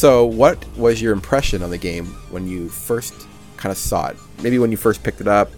[0.00, 3.26] So, what was your impression on the game when you first
[3.58, 4.16] kind of saw it?
[4.42, 5.50] Maybe when you first picked it up.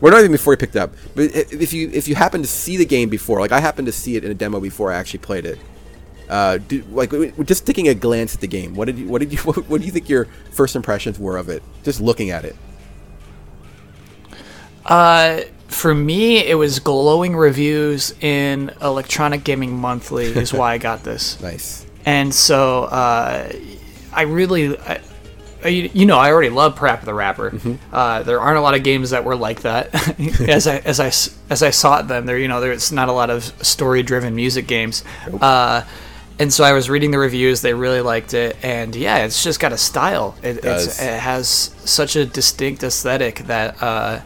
[0.00, 2.50] or not even before you picked it up, but if you if you happened to
[2.50, 4.96] see the game before, like I happened to see it in a demo before I
[4.96, 5.60] actually played it.
[6.28, 7.12] Uh, do, like
[7.46, 9.80] just taking a glance at the game, what did you what did you what, what
[9.80, 11.62] do you think your first impressions were of it?
[11.84, 12.56] Just looking at it.
[14.84, 21.04] Uh, for me, it was glowing reviews in Electronic Gaming Monthly is why I got
[21.04, 21.40] this.
[21.40, 21.85] Nice.
[22.06, 23.52] And so uh,
[24.12, 25.00] I really, I,
[25.68, 27.52] you know, I already love Parappa the Rapper.
[27.92, 29.92] Uh, there aren't a lot of games that were like that.
[30.48, 31.06] as I as I
[31.50, 34.66] as I sought them, there you know there's not a lot of story driven music
[34.66, 35.02] games.
[35.40, 35.82] Uh,
[36.38, 39.58] and so I was reading the reviews; they really liked it, and yeah, it's just
[39.58, 40.36] got a style.
[40.42, 41.48] It, it's, it has
[41.84, 44.20] such a distinct aesthetic that uh,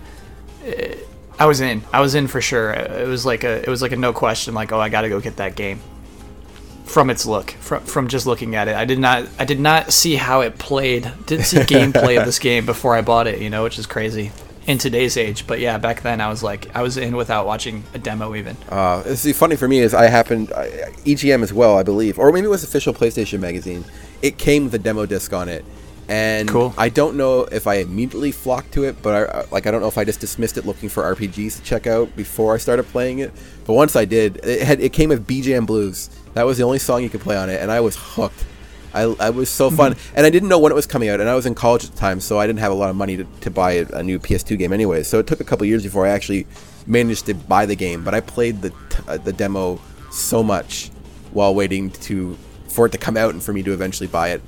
[0.65, 1.07] it-
[1.39, 1.83] I was in.
[1.93, 2.71] I was in for sure.
[2.73, 4.53] It was like a it was like a no question.
[4.53, 5.81] Like, oh, I got to go get that game
[6.91, 9.93] from its look from from just looking at it i did not i did not
[9.93, 13.49] see how it played didn't see gameplay of this game before i bought it you
[13.49, 14.33] know which is crazy
[14.67, 17.83] in today's age but yeah back then i was like i was in without watching
[17.95, 20.67] a demo even Uh, it's the funny for me is I happened I,
[21.07, 23.85] EGM as well, I believe, or maybe it was official PlayStation magazine.
[24.21, 25.65] It came with a demo disc on it,
[26.09, 26.75] and Cool.
[26.77, 29.89] I don't know if I immediately flocked to it, but I, like I don't know
[29.89, 33.21] if I just dismissed it looking for RPGs to check out before I started playing
[33.21, 33.33] it.
[33.65, 36.11] But once I did, it had it came with Bee Jam Blues.
[36.35, 38.45] That was the only song you could play on it, and I was hooked.
[38.93, 41.29] I, I was so fun, and I didn't know when it was coming out, and
[41.29, 43.17] I was in college at the time, so I didn't have a lot of money
[43.17, 45.03] to, to buy a, a new PS2 game anyway.
[45.05, 46.47] So it took a couple years before I actually
[46.87, 48.03] managed to buy the game.
[48.03, 48.77] But I played the t-
[49.07, 50.91] uh, the demo so much
[51.33, 52.37] while waiting to
[52.69, 54.43] for it to come out and for me to eventually buy it.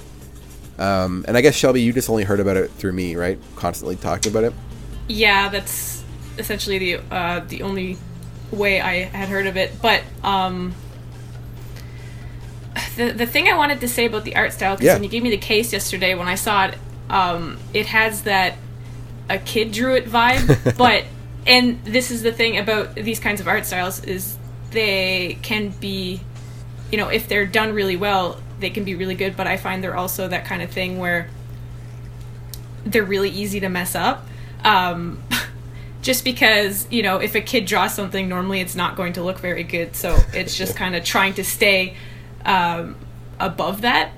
[0.78, 3.38] Um, and I guess Shelby, you just only heard about it through me, right?
[3.56, 4.52] Constantly talking about it.
[5.08, 6.02] Yeah, that's
[6.38, 7.96] essentially the uh, the only
[8.50, 9.80] way I had heard of it.
[9.80, 10.74] But um,
[12.96, 14.94] the the thing I wanted to say about the art style, because Yeah.
[14.94, 16.74] when you gave me the case yesterday, when I saw it,
[17.10, 18.56] um, it has that
[19.28, 20.76] a kid drew it vibe.
[20.78, 21.04] but
[21.46, 24.36] and this is the thing about these kinds of art styles is
[24.70, 26.20] they can be,
[26.90, 29.36] you know, if they're done really well, they can be really good.
[29.36, 31.28] But I find they're also that kind of thing where
[32.84, 34.26] they're really easy to mess up.
[34.64, 35.22] Um,
[36.02, 39.38] just because, you know, if a kid draws something, normally it's not going to look
[39.38, 39.94] very good.
[39.96, 41.94] So it's just kind of trying to stay
[42.44, 42.96] um,
[43.38, 44.12] above that.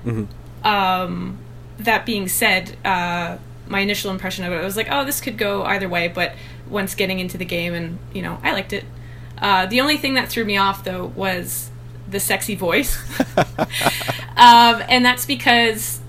[0.63, 1.39] Um,
[1.79, 5.37] that being said, uh, my initial impression of it, I was like, oh, this could
[5.37, 6.07] go either way.
[6.07, 6.33] But
[6.69, 8.85] once getting into the game, and you know, I liked it.
[9.37, 11.69] Uh, the only thing that threw me off though was
[12.07, 12.97] the sexy voice,
[13.37, 15.99] um, and that's because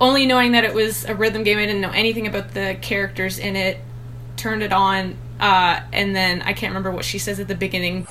[0.00, 3.38] only knowing that it was a rhythm game, I didn't know anything about the characters
[3.38, 3.78] in it.
[4.36, 8.04] Turned it on, uh, and then I can't remember what she says at the beginning,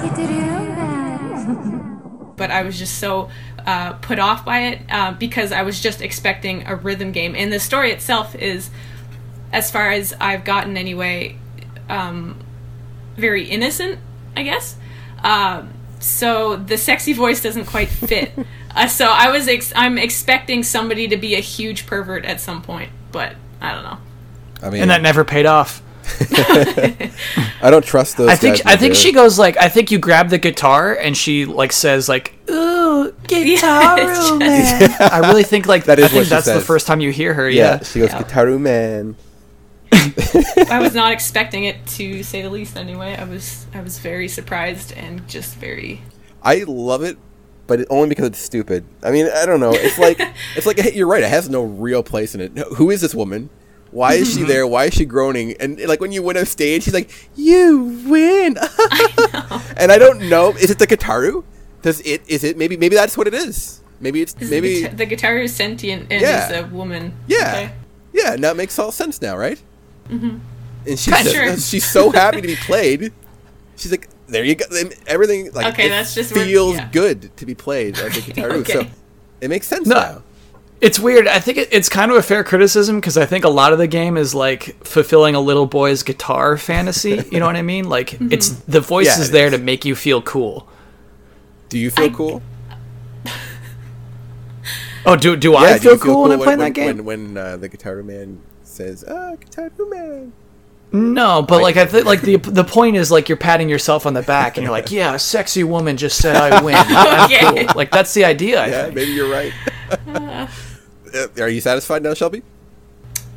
[0.00, 0.55] Gitaroo Man.
[2.36, 3.30] But I was just so
[3.66, 7.52] uh, put off by it uh, because I was just expecting a rhythm game, and
[7.52, 8.70] the story itself is,
[9.52, 11.38] as far as I've gotten anyway,
[11.88, 12.38] um,
[13.16, 13.98] very innocent,
[14.36, 14.76] I guess.
[15.22, 18.32] Um, so the sexy voice doesn't quite fit.
[18.74, 22.62] uh, so I was ex- I'm expecting somebody to be a huge pervert at some
[22.62, 23.98] point, but I don't know.
[24.62, 25.82] I mean, and that never paid off.
[27.60, 28.28] I don't trust those.
[28.28, 31.16] I think guys I think she goes like I think you grab the guitar and
[31.16, 34.96] she like says like ooh guitar it's just- man.
[35.00, 37.10] I really think like That is I think what she that's the first time you
[37.10, 37.48] hear her.
[37.48, 39.16] Yeah, Yeah, she goes, guitar man."
[39.92, 42.76] I was not expecting it to say the least.
[42.76, 46.02] Anyway, I was I was very surprised and just very
[46.42, 47.18] I love it,
[47.66, 48.84] but it, only because it's stupid.
[49.02, 49.72] I mean, I don't know.
[49.72, 50.20] It's like
[50.56, 51.22] it's like you're right.
[51.22, 52.56] It has no real place in it.
[52.76, 53.50] Who is this woman?
[53.90, 54.66] Why is she there?
[54.66, 55.54] Why is she groaning?
[55.60, 58.56] And like when you win a stage, she's like, "You win,"
[59.76, 60.50] and I don't know.
[60.50, 61.44] Is it the Gitaroo?
[61.82, 62.22] Does it?
[62.26, 62.56] Is it?
[62.58, 63.80] Maybe maybe that's what it is.
[64.00, 66.50] Maybe it's Is maybe the, guitar, the guitar is sentient and Yeah.
[66.50, 67.14] is a woman.
[67.26, 67.72] yeah Okay.
[68.12, 68.36] yeah.
[68.36, 69.58] Now it makes all sense now, right?
[70.10, 70.38] Mm-hmm.
[70.86, 71.30] And she's Kinda.
[71.30, 71.56] Sure.
[71.56, 73.12] she's so happy to be played.
[73.76, 74.66] She's like, "There you go."
[75.06, 76.88] Everything like Okay, it that's just where- feels yeah.
[76.92, 78.66] good to be played like a Gitaroo.
[78.72, 78.84] So
[79.40, 79.94] it makes sense No.
[79.96, 80.22] now.
[80.80, 81.26] It's weird.
[81.26, 83.78] I think it, it's kind of a fair criticism because I think a lot of
[83.78, 87.22] the game is like fulfilling a little boy's guitar fantasy.
[87.30, 87.88] You know what I mean?
[87.88, 88.32] Like Mm-hmm.
[88.32, 89.52] it's the voice Yeah, is it there is.
[89.52, 90.68] to make you feel cool.
[91.70, 92.42] Do you feel I- cool?
[95.06, 96.96] Oh, do do Yeah, I do feel you cool when I'm playing when, that game?
[97.04, 100.32] When, when uh, the Guitar Man says, "Ah, Guitar Man."
[100.92, 104.14] No, but like I think like the the point is like you're patting yourself on
[104.14, 106.74] the back and you're like, yeah, a sexy woman just said I win.
[107.24, 107.64] Okay.
[107.66, 107.74] cool.
[107.76, 108.62] Like that's the idea.
[108.62, 108.94] I Yeah, think.
[108.96, 109.52] maybe you're right.
[111.16, 112.42] Uh, Are you satisfied now, Shelby?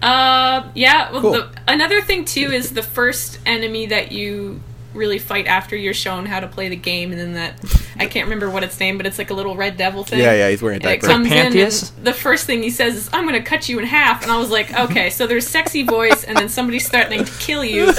[0.02, 1.12] Uh, yeah.
[1.12, 1.32] Well, Cool.
[1.34, 4.62] the, another thing too is the first enemy that you
[4.94, 7.60] really fight after you're shown how to play the game, and then that
[7.98, 10.20] I can't remember what its name, but it's like a little red devil thing.
[10.20, 11.14] Yeah, yeah, he's wearing a And it diaper.
[11.14, 13.86] comes in, and the first thing he says is, "I'm going to cut you in
[13.86, 17.32] half," and I was like, "Okay, so there's sexy voice, and then somebody's threatening to
[17.40, 17.94] kill you,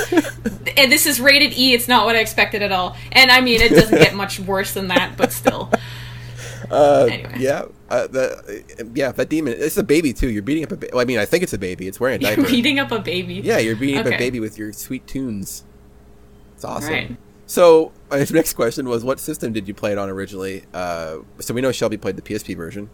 [0.77, 1.75] and this is rated E.
[1.75, 2.97] It's not what I expected at all.
[3.13, 5.71] And I mean, it doesn't get much worse than that, but still,
[6.71, 7.35] Uh, Anyway.
[7.39, 9.55] Yeah, uh, the, uh, yeah, that demon.
[9.57, 10.31] It's a baby too.
[10.31, 10.77] You're beating up a.
[10.77, 11.89] Ba- well, I mean, I think it's a baby.
[11.89, 13.35] It's wearing a you're beating up a baby.
[13.35, 15.65] yeah, you're beating up a baby with your sweet tunes.
[16.55, 16.93] It's awesome.
[16.93, 17.17] Right.
[17.47, 20.65] So, my next question was, what system did you play it on originally?
[20.73, 22.91] Uh, so we know Shelby played the PSP version.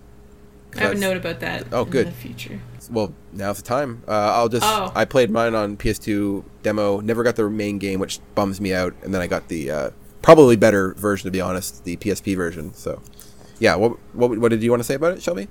[0.74, 1.66] I have a note about that.
[1.72, 2.06] Oh, in good.
[2.08, 2.60] the future.
[2.90, 4.02] Well, now's the time.
[4.06, 4.64] Uh, I'll just.
[4.64, 4.92] Oh.
[4.94, 7.00] I played mine on PS2 demo.
[7.00, 8.94] Never got the main game, which bums me out.
[9.02, 9.90] And then I got the uh,
[10.22, 12.74] probably better version, to be honest, the PSP version.
[12.74, 13.02] So,
[13.58, 13.74] yeah.
[13.76, 15.48] What what, what did you want to say about it, Shelby?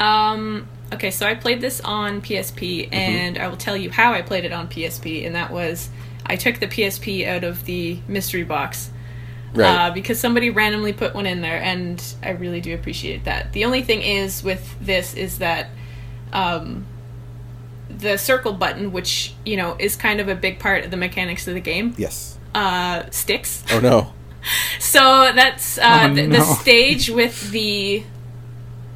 [0.00, 2.94] Um, okay, so I played this on PSP, Mm-hmm.
[2.94, 5.90] and I will tell you how I played it on PSP, and that was
[6.26, 8.90] I took the PSP out of the mystery box.
[9.54, 13.52] Uh, because somebody randomly put one in there, and I really do appreciate that.
[13.52, 15.68] The only thing is with this is that
[16.32, 16.86] um,
[17.90, 21.46] the circle button, which you know is kind of a big part of the mechanics
[21.46, 22.38] of the game, yes.
[22.54, 23.62] uh, sticks.
[23.70, 24.14] Oh no.
[24.80, 28.02] So that's uh, Oh, the, the stage with the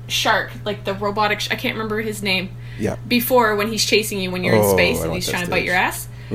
[0.09, 1.40] shark, like the robotic.
[1.40, 2.51] Sh- I can't remember his name.
[2.78, 2.97] Yeah.
[3.09, 5.44] Before when he's chasing you when you're in Oh, space I and he's that trying
[5.44, 6.09] to bite your ass.
[6.30, 6.34] I,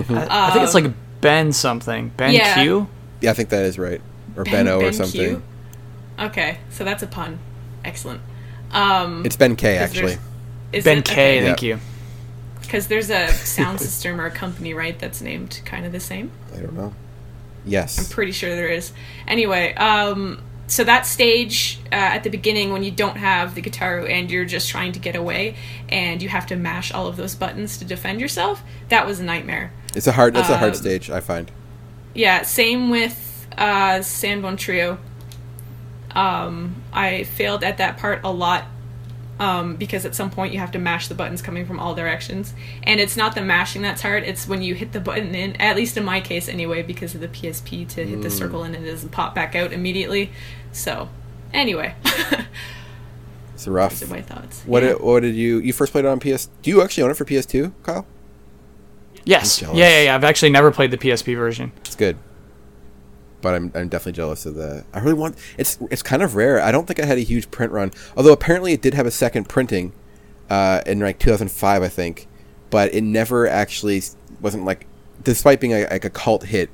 [0.50, 0.92] I think it's like
[1.22, 2.10] Ben something.
[2.18, 2.64] Ben Yeah.
[2.64, 2.88] Q.
[3.22, 4.02] Yeah, I think that is right.
[4.36, 5.20] Or Ben- Benno or something.
[5.22, 5.44] Q?
[6.20, 7.40] Okay, so that's a pun.
[7.84, 8.22] Excellent.
[8.72, 10.18] Um, It's Ben K actually.
[10.72, 11.06] is Ben it?
[11.06, 11.12] K.
[11.40, 11.46] Okay.
[11.48, 11.76] Thank Yeah.
[11.76, 11.80] you.
[12.62, 16.32] Because there's a sound system or a company, right, that's named kind of the same.
[16.56, 16.94] I don't know.
[17.66, 18.00] Yes.
[18.00, 18.92] I'm pretty sure there is.
[19.28, 24.00] Anyway, um, so that stage uh, at the beginning when you don't have the guitar
[24.00, 25.56] and you're just trying to get away
[25.90, 29.24] and you have to mash all of those buttons to defend yourself, that was a
[29.24, 29.74] nightmare.
[29.96, 30.38] It's a hard.
[30.38, 31.10] It's a hard Um, stage.
[31.10, 31.52] I find.
[32.16, 34.98] Yeah, same with uh, Sanbone Trio.
[36.12, 38.66] Um, I failed at that part a lot
[39.42, 42.54] um, because at some point you have to mash the buttons coming from all directions.
[42.84, 45.76] And it's not the mashing that's hard, it's when you hit the button in, at
[45.76, 48.32] least in my case anyway, because of the PSP to hit the Mm.
[48.38, 50.32] circle and it doesn't pop back out immediately.
[50.72, 51.10] So,
[51.54, 51.96] anyway,
[53.56, 54.00] It's rough.
[54.00, 54.64] those are my thoughts.
[54.66, 54.84] What?
[54.84, 54.90] Yeah.
[54.94, 55.60] Did, what did you?
[55.60, 56.48] You first played it on PS?
[56.62, 58.06] Do you actually own it for PS2, Kyle?
[59.24, 59.62] Yes.
[59.62, 60.16] Yeah, yeah, yeah.
[60.16, 61.72] I've actually never played the PSP version.
[61.82, 62.18] It's good.
[63.42, 64.86] But I'm, I'm definitely jealous of the.
[64.94, 65.36] I really want.
[65.58, 66.62] It's it's kind of rare.
[66.62, 67.92] I don't think I had a huge print run.
[68.16, 69.94] Although apparently it did have a second printing,
[70.52, 72.28] uh, in like 2005, I think,
[72.70, 74.02] but it never actually
[74.42, 74.86] wasn't like,
[75.24, 76.70] despite being a, like a cult hit,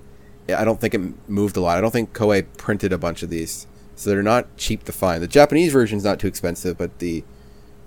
[0.50, 1.78] I don't think it moved a lot.
[1.78, 5.22] I don't think Koei printed a bunch of these, so they're not cheap to find.
[5.22, 7.24] The Japanese version's not too expensive, but the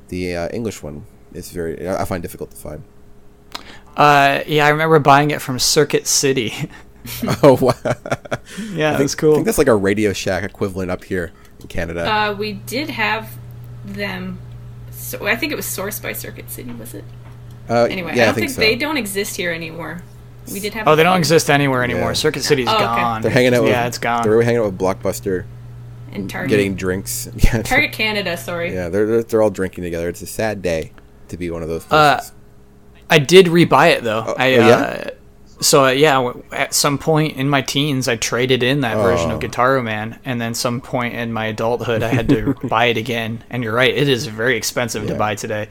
[0.09, 2.85] the uh, English one is very I I find difficult to find.
[3.97, 6.53] Uh, yeah, I remember buying it from Circuit City.
[7.43, 7.73] oh wow!
[8.73, 9.33] yeah, that's cool.
[9.33, 12.07] I think that's like a Radio Shack equivalent up here in Canada.
[12.11, 13.37] Uh, we did have
[13.85, 14.39] them.
[14.91, 17.05] So I think it was sourced by Circuit City, was it?
[17.69, 18.61] Uh, Anyway, yeah, I don't think, think, so.
[18.61, 20.03] they don't exist here anymore.
[20.53, 20.89] We did have.
[20.89, 21.19] oh, they don't few.
[21.21, 22.09] exist anywhere anymore.
[22.11, 22.15] Yeah.
[22.15, 22.85] Circuit City's Oh, okay.
[22.85, 23.23] gone.
[23.23, 23.65] They're hanging out.
[23.65, 24.23] Yeah, with, it's gone.
[24.23, 25.45] They're hanging out with Blockbuster,
[26.13, 26.51] in Target.
[26.51, 27.29] getting drinks.
[27.37, 28.73] Yeah, Target Canada, sorry.
[28.75, 30.09] yeah, they're, they're they're all drinking together.
[30.09, 30.93] It's a sad day
[31.29, 32.21] to be one of those Uh.
[33.09, 34.25] I did rebuy it though.
[34.27, 34.77] Oh, I, oh, yeah?
[34.77, 35.11] uh,
[35.61, 39.37] so uh, yeah, at some point in my teens, I traded in that version of
[39.43, 39.47] Oh.
[39.47, 43.45] Gitaroo Man, and then some point in my adulthood, I had to buy it again.
[43.51, 45.69] And you're right, it is very expensive to buy today.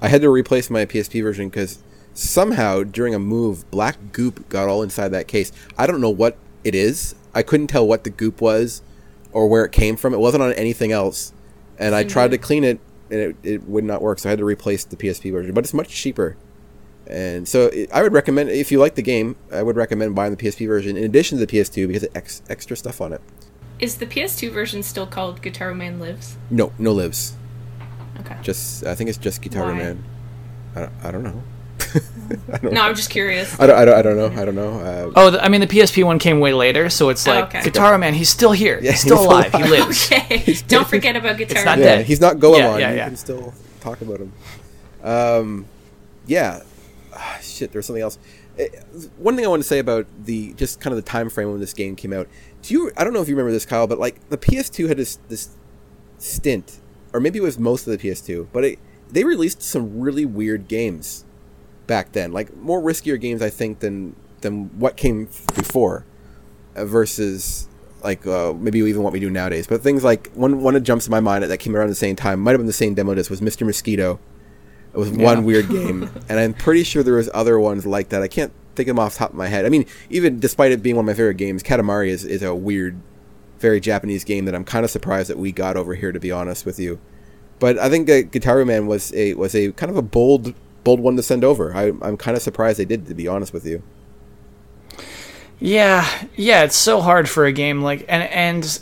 [0.00, 1.78] I had to replace my PSP version because
[2.12, 5.52] somehow during a move, black goop got all inside that case.
[5.78, 7.14] I don't know what it is.
[7.34, 8.82] I couldn't tell what the goop was
[9.32, 10.12] or where it came from.
[10.14, 11.32] It wasn't on anything else,
[11.78, 14.18] and I tried to clean it, and it, it would not work.
[14.18, 16.36] So I had to replace the PSP version, but it's much cheaper.
[17.08, 20.34] And so it, I would recommend if you like the game, I would recommend buying
[20.34, 23.20] the PSP version in addition to the PS2 because it ex- extra stuff on it.
[23.78, 26.36] Is the PS2 version still called Gitaroo Man Lives?
[26.50, 27.34] No, no lives.
[28.20, 28.36] Okay.
[28.42, 29.74] Just I think it's just Guitar Why?
[29.74, 30.04] Man.
[30.74, 31.42] I don't, I don't know.
[32.62, 33.58] No, I'm just curious.
[33.60, 34.42] I don't, I don't, I don't know.
[34.42, 34.80] I don't know.
[34.80, 37.44] Uh, Oh, th- I mean, the PSP one came way later, so it's Oh, like
[37.54, 37.60] okay.
[37.60, 38.14] Gitaroo Man.
[38.14, 38.80] He's still here.
[38.82, 39.52] Yeah, he's still he's alive.
[39.54, 40.10] He lives.
[40.10, 40.56] Okay.
[40.68, 41.86] Don't forget about Guitar not Man.
[41.86, 42.06] yeah, dead.
[42.06, 42.80] he's not Goemon.
[42.80, 44.32] Yeah, yeah, You can still talk about him.
[45.04, 45.66] Um,
[46.26, 46.62] yeah.
[47.16, 48.18] Ah, shit, there's something else.
[48.58, 48.68] Eh,
[49.16, 51.60] One thing I want to say about the just kind of the time frame when
[51.60, 52.28] this game came out.
[52.62, 52.92] Do you?
[52.96, 55.56] I don't know if you remember this, Kyle, but like the PS2 had this this
[56.18, 56.78] stint,
[57.12, 58.78] or maybe it was most of the PS2, but it,
[59.10, 61.24] they released some really weird games
[61.86, 66.04] back then, like more riskier games, I think, than than what came before,
[66.74, 67.68] uh, versus
[68.04, 69.66] like uh, maybe even what we do nowadays.
[69.66, 72.16] But things like one one that jumps to my mind that came around the same
[72.16, 73.64] time might have been the same demo disc was Mr.
[73.64, 74.18] Mosquito.
[74.96, 78.22] It was one weird game, and I'm pretty sure there was other ones like that.
[78.22, 79.66] I can't think of them off the top of my head.
[79.66, 82.54] I mean, even despite it being one of my favorite games, Katamari is, is a
[82.54, 82.98] weird,
[83.58, 86.12] very Japanese game that I'm kind of surprised that we got over here.
[86.12, 86.98] To be honest with you,
[87.58, 91.00] but I think that Gitaroo Man was a was a kind of a bold bold
[91.00, 91.76] one to send over.
[91.76, 93.06] I, I'm kind of surprised they did.
[93.08, 93.82] To be honest with you,
[95.60, 98.80] Yeah, yeah, it's so hard for a game like and and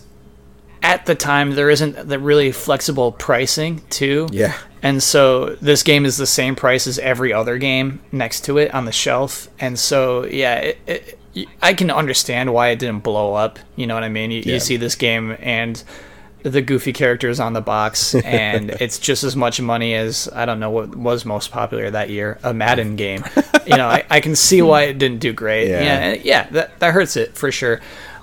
[0.84, 4.28] at the time there isn't the really flexible pricing too.
[4.30, 4.54] Yeah.
[4.82, 8.72] And so this game is the same price as every other game next to it
[8.74, 9.48] on the shelf.
[9.58, 10.78] And so yeah, it,
[11.34, 13.58] it, I can understand why it didn't blow up.
[13.76, 14.30] You know what I mean?
[14.30, 14.52] You, Yeah.
[14.54, 15.82] you see this game and
[16.42, 20.60] the goofy characters on the box and it's just as much money as I don't
[20.60, 23.24] know what was most popular that year, a Madden game.
[23.66, 25.68] you know, I, I can see why it didn't do great.
[25.70, 25.82] Yeah.
[25.82, 27.80] Yeah, yeah, yeah that that hurts it for sure.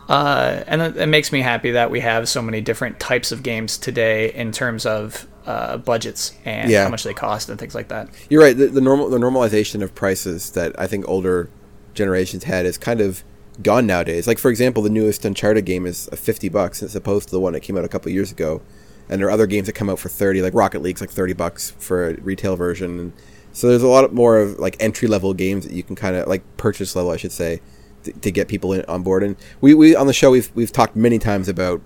[0.10, 3.44] Uh, and it, it makes me happy that we have so many different types of
[3.44, 6.84] games today in terms of uh, budgets and Yeah.
[6.84, 8.10] how much they cost and things like that.
[8.30, 8.56] You're right.
[8.58, 11.50] The, the normal the normalization of prices that I think older
[11.94, 13.24] generations had is kind of
[13.62, 14.28] gone nowadays.
[14.28, 17.40] Like for example, the newest Uncharted game is a fifty bucks as opposed to the
[17.40, 18.62] one that came out a couple of years ago.
[19.10, 21.34] And there are other games that come out for thirty, like Rocket League's like thirty
[21.34, 23.14] bucks for a retail version.
[23.54, 26.28] So there's a lot more of like entry level games that you can kind of
[26.28, 27.60] like purchase level, I should say,
[28.04, 29.24] to, get people in, on board.
[29.24, 31.82] And we, we on the show we've we've talked many times about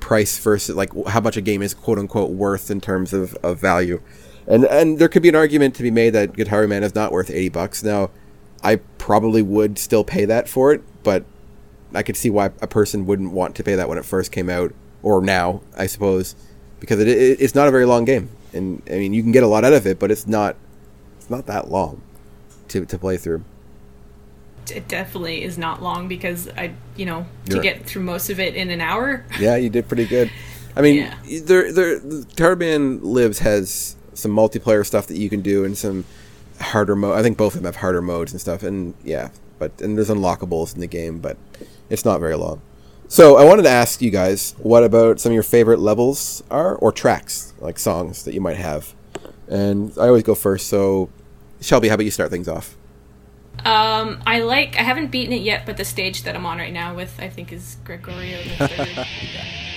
[0.00, 3.58] price versus like how much a game is quote unquote worth in terms of, of
[3.58, 4.00] value.
[4.46, 7.12] And and there could be an argument to be made that Gitaroo Man is not
[7.12, 7.82] worth 80 bucks.
[7.82, 8.10] Now,
[8.62, 11.24] I probably would still pay that for it, but
[11.94, 14.48] I could see why a person wouldn't want to pay that when it first came
[14.48, 16.34] out or now, I suppose,
[16.78, 18.30] because it, it it's not a very long game.
[18.52, 20.56] And I mean, you can get a lot out of it, but it's not
[21.18, 22.02] it's not that long
[22.68, 23.44] to to play through.
[24.72, 28.38] It definitely is not long because I, you know, to You're- get through most of
[28.40, 29.24] it in an hour.
[29.40, 30.30] Yeah, you did pretty good.
[30.76, 31.14] I mean, Yeah.
[31.42, 36.04] there, there, Tarban Lives has some multiplayer stuff that you can do and some
[36.60, 37.16] harder mode.
[37.18, 38.62] I think both of them have harder modes and stuff.
[38.62, 41.36] And yeah, but and there's unlockables in the game, but
[41.88, 42.60] it's not very long.
[43.08, 46.76] So I wanted to ask you guys, what about some of your favorite levels are
[46.76, 48.94] or tracks, like songs that you might have?
[49.48, 50.68] And I always go first.
[50.68, 51.08] So
[51.60, 52.76] Shelby, how about you start things off?
[53.64, 54.76] Um, I like.
[54.78, 57.28] I haven't beaten it yet, but the stage that I'm on right now with, I
[57.28, 59.06] think, is Gregorio the third.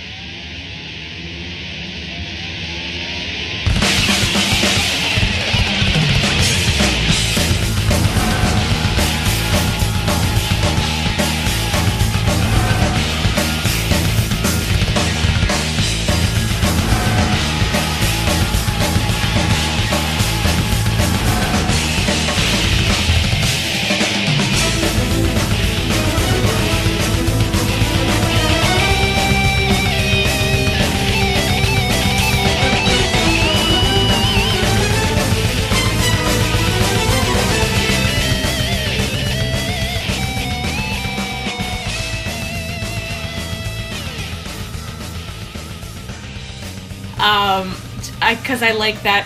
[48.53, 49.25] because I like that.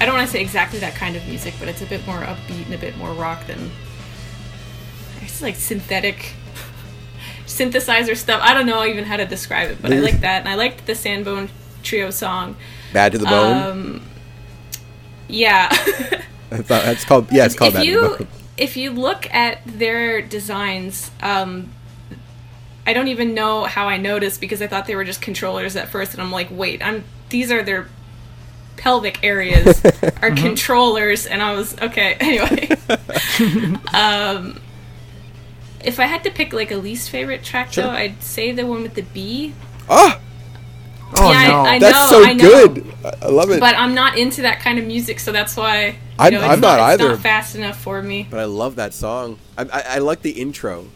[0.00, 2.18] I don't want to say exactly that kind of music, but it's a bit more
[2.18, 3.70] upbeat and a bit more rock than
[5.20, 6.34] it's like synthetic
[7.46, 8.40] synthesizer stuff.
[8.42, 10.84] I don't know even how to describe it, but I like that, and I liked
[10.84, 11.48] the Sanbone
[11.84, 12.56] Trio song.
[12.92, 13.62] Bad to the bone.
[13.62, 14.02] Um,
[15.28, 15.72] Yeah.
[16.50, 17.30] That's called.
[17.30, 18.28] Yeah, it's called if Bad to the you Bone.
[18.56, 21.70] if you look at their designs, um,
[22.84, 25.88] I don't even know how I noticed because I thought they were just controllers at
[25.88, 27.88] first, and I'm like, wait, I'm these are their
[28.76, 29.82] pelvic areas
[30.22, 32.16] are controllers, and I was okay.
[32.20, 32.68] Anyway,
[33.94, 34.60] um,
[35.84, 37.84] if I had to pick like a least favorite track Sure.
[37.84, 39.54] though, I'd say the one with the bee.
[39.88, 40.20] Oh,
[41.18, 41.60] Oh Yeah, I- no.
[41.62, 42.42] I- that's know, so I know.
[42.68, 42.92] good.
[43.04, 43.60] I- I love it.
[43.60, 46.48] But I'm not into that kind of music, so that's why you I'm- know, it's
[46.48, 47.10] I'm not it's either.
[47.12, 48.26] not fast enough for me.
[48.28, 49.38] But I love that song.
[49.56, 50.86] I, I, I like the intro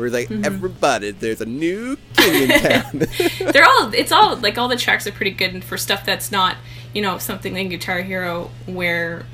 [0.00, 0.44] where it's like, Mm-hmm.
[0.44, 3.02] everybody, there's a new king in town.
[3.52, 6.56] they're all it's all like all the tracks are pretty good for stuff that's not
[6.94, 9.24] you know something like guitar hero where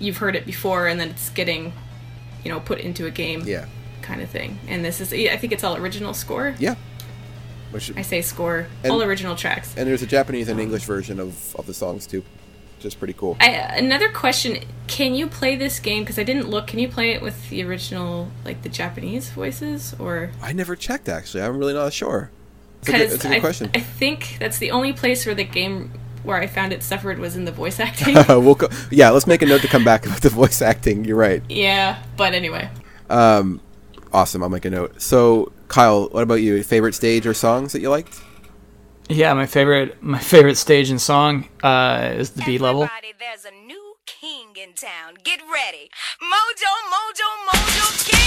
[0.00, 1.72] you've heard it before and then it's getting
[2.44, 3.66] you know put into a game yeah,
[4.02, 6.74] kind of thing and this is i think it's all original score yeah.
[7.70, 11.20] Which, i say score And- all original tracks and there's a Japanese and English version
[11.20, 12.22] of, of the songs too,
[12.78, 13.36] which is pretty cool.
[13.40, 17.10] I, another question can you play this game because i didn't look can you play
[17.10, 21.42] it with the original like the japanese voices or I never checked actually.
[21.42, 22.30] I'm really not sure.
[22.80, 23.70] It's a good, because a good I, question.
[23.74, 25.90] I think that's the only place where the game
[26.22, 29.42] where i found it suffered was in the voice acting we'll go, yeah, let's make
[29.42, 31.04] a note to come back with the voice acting.
[31.04, 31.42] You're right.
[31.48, 32.70] yeah but anyway
[33.10, 33.60] Um,
[34.12, 34.42] awesome.
[34.44, 35.02] I'll make a note.
[35.02, 36.62] So, Kyle, what about you?
[36.62, 38.20] Favorite stage or songs that you liked?
[39.08, 42.88] Yeah, my favorite my favorite stage and song uh, is the B level.
[43.18, 45.14] There's a new king in town.
[45.24, 45.88] Get ready.
[46.20, 48.18] Mojo, mojo, mojo king.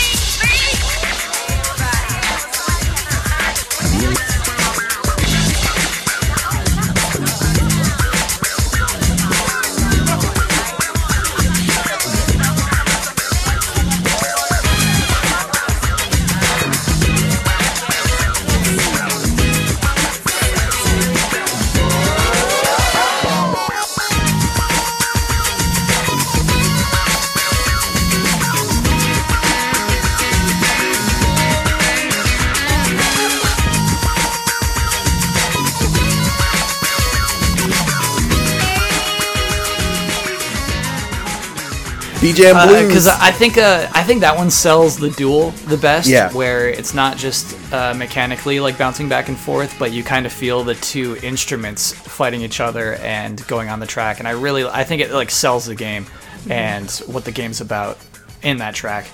[42.21, 42.85] Bee Jam Blues.
[42.87, 46.07] because I think uh, I think that one sells the duel the best.
[46.07, 46.31] Yeah.
[46.33, 50.31] where it's not just uh, mechanically like bouncing back and forth, but you kind of
[50.31, 54.19] feel the two instruments fighting each other and going on the track.
[54.19, 56.05] And I really I think it like sells the game
[56.47, 57.97] and what the game's about
[58.43, 59.07] in that track.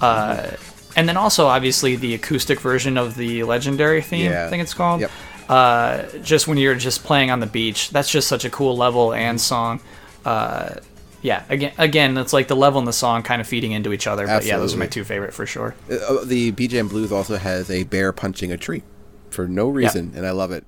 [0.00, 0.50] Uh,
[0.94, 4.30] and then also obviously the acoustic version of the legendary theme.
[4.30, 4.46] Yeah.
[4.46, 5.00] I think it's called.
[5.00, 5.10] Yep.
[5.48, 9.12] Uh, just when you're just playing on the beach, that's just such a cool level
[9.12, 9.80] and song.
[10.24, 10.74] Uh,
[11.22, 14.06] yeah, again, again, it's like the level and the song kind of feeding into each
[14.06, 14.26] other.
[14.26, 15.74] But yeah, those are my two favorite for sure.
[15.90, 18.82] Uh, the Bee Jam Blues also has a bear punching a tree
[19.30, 20.64] for no reason, and I love it.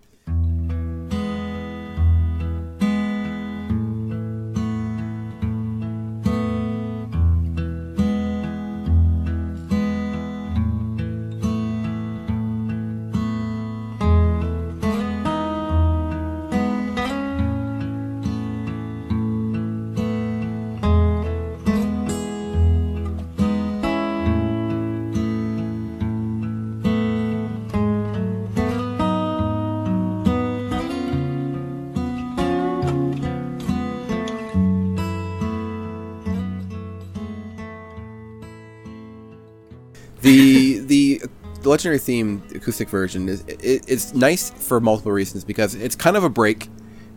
[41.74, 46.24] Legendary theme acoustic version is it, it's nice for multiple reasons because it's kind of
[46.24, 46.68] a break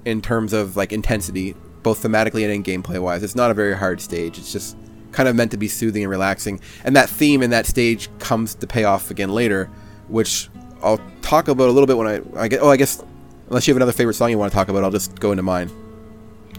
[0.06, 3.24] in terms of like intensity both thematically and in gameplay wise.
[3.24, 4.38] It's not a very hard stage.
[4.38, 4.78] It's just
[5.12, 6.60] kind of meant to be soothing and relaxing.
[6.84, 9.70] And that theme in that stage comes to pay off again later
[10.08, 10.50] which
[10.82, 13.04] i'll talk about a little bit when i i get oh i guess
[13.48, 15.44] unless you have another favorite song you want to talk about i'll just go into
[15.44, 15.70] mine.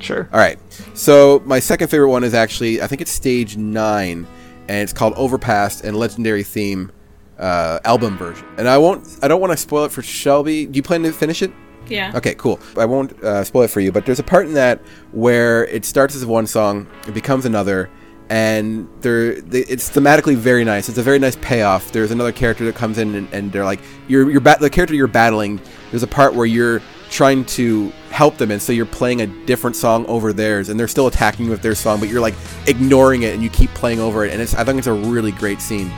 [0.01, 0.29] Sure.
[0.33, 0.61] all right.
[0.95, 4.29] So my second favorite one is actually I think it's stage nine,
[4.69, 6.93] and it's called Overpass and Legendary Theme
[7.39, 8.47] uh, album version.
[8.57, 9.19] And I won't.
[9.23, 10.67] I don't want to spoil it for Shelby.
[10.67, 11.53] Do you plan to finish it?
[11.89, 12.61] yeah Okay, cool.
[12.77, 14.81] I won't uh, spoil it for you, but there's a part in that
[15.13, 17.89] where it starts as one song, it becomes another,
[18.29, 20.89] and there the, it's thematically very nice.
[20.89, 21.93] It's a very nice payoff.
[21.93, 24.95] There's another character that comes in, and, and they're like, you're you're bat- the character
[24.95, 25.61] you're battling.
[25.91, 29.77] There's a part where you're trying to help them, and so you're playing a different
[29.77, 32.35] song over theirs, and they're still attacking you with their song, but you're like
[32.67, 35.33] ignoring it, and you keep playing over it, and it's I think it's a really
[35.33, 35.91] great scene.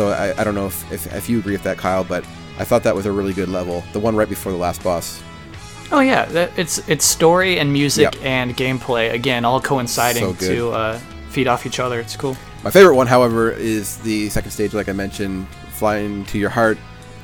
[0.00, 2.24] So I, I don't know if, if, if you agree with that, Kyle, but
[2.58, 3.84] I thought that was a really good level.
[3.92, 5.22] The one right before the last boss.
[5.92, 8.24] Oh yeah, that, it's it's story and music Yep.
[8.24, 10.98] and gameplay again, all coinciding So to uh,
[11.28, 12.00] feed off each other.
[12.00, 12.34] It's cool.
[12.64, 16.78] My favorite one, however, is the second stage, like I mentioned, Flying to Your Heart.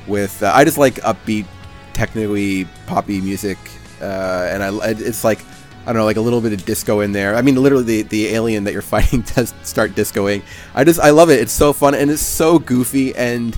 [0.05, 1.47] With uh, I just like upbeat,
[1.93, 3.57] technically poppy music,
[4.01, 5.39] uh, and I it's like
[5.87, 7.35] I don't know, like a little bit of disco in there.
[7.35, 10.43] I mean, literally the the alien that you're fighting does start discoing.
[10.75, 11.39] I just I love it.
[11.39, 13.57] It's so fun and it's so goofy and.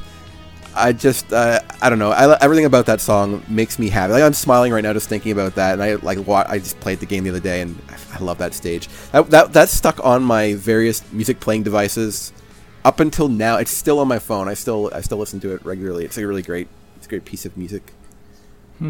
[0.76, 2.12] I just uh, I don't know.
[2.12, 4.14] I, everything about that song makes me happy.
[4.14, 5.74] Like I'm smiling right now just thinking about that.
[5.74, 7.76] And I like wa- I just played the game the other day, and
[8.14, 8.88] I love that stage.
[9.12, 12.32] That, that that's stuck on my various music playing devices
[12.86, 13.58] up until now.
[13.58, 14.48] It's still on my phone.
[14.48, 16.06] I still I still listen to it regularly.
[16.06, 17.92] It's a really great it's a great piece of music.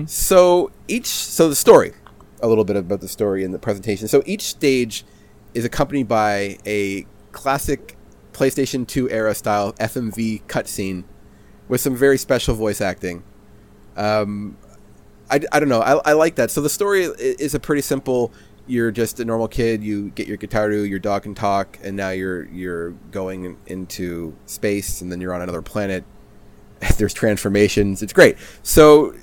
[0.05, 1.93] So each so the story,
[2.41, 4.07] a little bit about the story and the presentation.
[4.07, 5.05] So each stage
[5.53, 7.97] is accompanied by a classic
[8.33, 11.03] PlayStation 2 era style FMV cutscene
[11.67, 13.23] with some very special voice acting.
[13.95, 14.57] Um,
[15.29, 15.81] I, I don't know.
[15.81, 16.51] I, I like that.
[16.51, 18.31] So the story is a pretty simple.
[18.65, 19.83] You're just a normal kid.
[19.83, 25.01] You get your guitar, your dog can talk, and now you're you're going into space,
[25.01, 26.03] and then you're on another planet.
[26.97, 28.01] There's transformations.
[28.01, 28.37] It's great.
[28.63, 29.15] So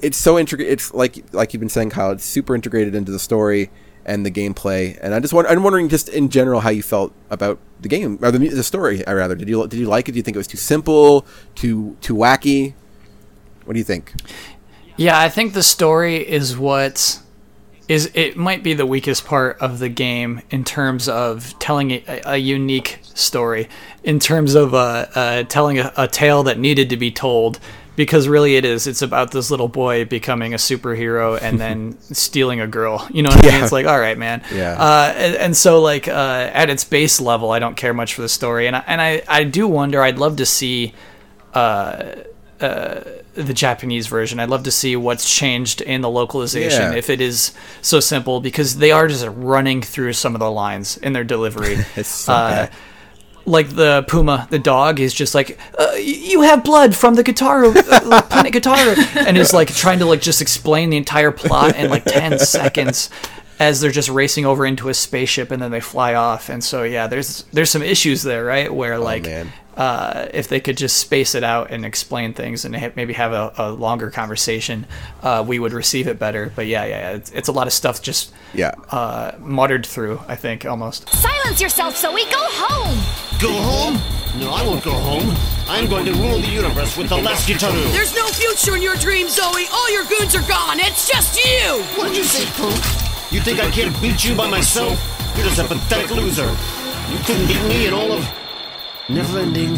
[0.00, 0.72] it's so integrated.
[0.72, 2.10] It's like like you've been saying, Kyle.
[2.10, 3.70] It's super integrated into the story
[4.04, 4.98] and the gameplay.
[5.00, 8.18] And I just want, I'm wondering, just in general, how you felt about the game
[8.22, 9.06] or the, the story.
[9.06, 10.12] I rather did you did you like it?
[10.12, 12.74] Do you think it was too simple, too too wacky?
[13.64, 14.12] What do you think?
[14.96, 17.20] Yeah, I think the story is what
[17.88, 22.22] is it might be the weakest part of the game in terms of telling a,
[22.24, 23.68] a unique story,
[24.02, 27.58] in terms of uh, uh, telling a, a tale that needed to be told.
[27.96, 28.86] Because really, it is.
[28.88, 33.06] It's about this little boy becoming a superhero and then stealing a girl.
[33.12, 33.62] You know what I mean?
[33.62, 34.42] It's like, all right, man.
[34.52, 34.72] Yeah.
[34.72, 38.22] Uh, and, and so, like, uh, at its base level, I don't care much for
[38.22, 40.02] the story, and I, and I, I do wonder.
[40.02, 40.92] I'd love to see
[42.58, 44.40] the Japanese version.
[44.40, 46.98] I'd love to see what's changed in the localization Yeah.
[46.98, 50.96] if it is so simple because they are just running through some of the lines
[50.98, 51.78] in their delivery.
[51.96, 52.66] It's so Uh.
[53.46, 57.64] Like the puma, the dog, is just like, uh, "You have blood from the guitar,
[57.66, 61.90] uh, planet guitar," and is like trying to like just explain the entire plot in
[61.90, 63.10] like ten seconds
[63.58, 66.48] as they're just racing over into a spaceship and then they fly off.
[66.48, 68.72] And so yeah, there's there's some issues there, right?
[68.72, 69.52] Where like man.
[69.76, 73.32] Uh, if they could just space it out and explain things and ha- maybe have
[73.32, 74.86] a, a longer conversation,
[75.22, 76.52] uh, we would receive it better.
[76.54, 78.74] But yeah, yeah, yeah it's, it's a lot of stuff just Yeah.
[78.90, 80.20] uh, muttered through.
[80.28, 81.08] I think almost.
[81.08, 82.30] Silence yourself, Zowie.
[82.30, 82.98] Go home.
[83.40, 83.94] Go home?
[84.40, 85.34] No, I won't go home.
[85.68, 87.90] I'm going to rule the universe with the last Gitaroo.
[87.92, 89.66] There's no future in your dreams, Zowie.
[89.72, 90.78] All your goons are gone.
[90.80, 91.82] It's just you.
[91.96, 92.74] What did you say, punk?
[93.32, 94.98] You think I can't beat you by myself?
[95.36, 96.46] You're just a pathetic loser.
[97.10, 98.24] You couldn't beat me in all of
[99.08, 99.76] never-ending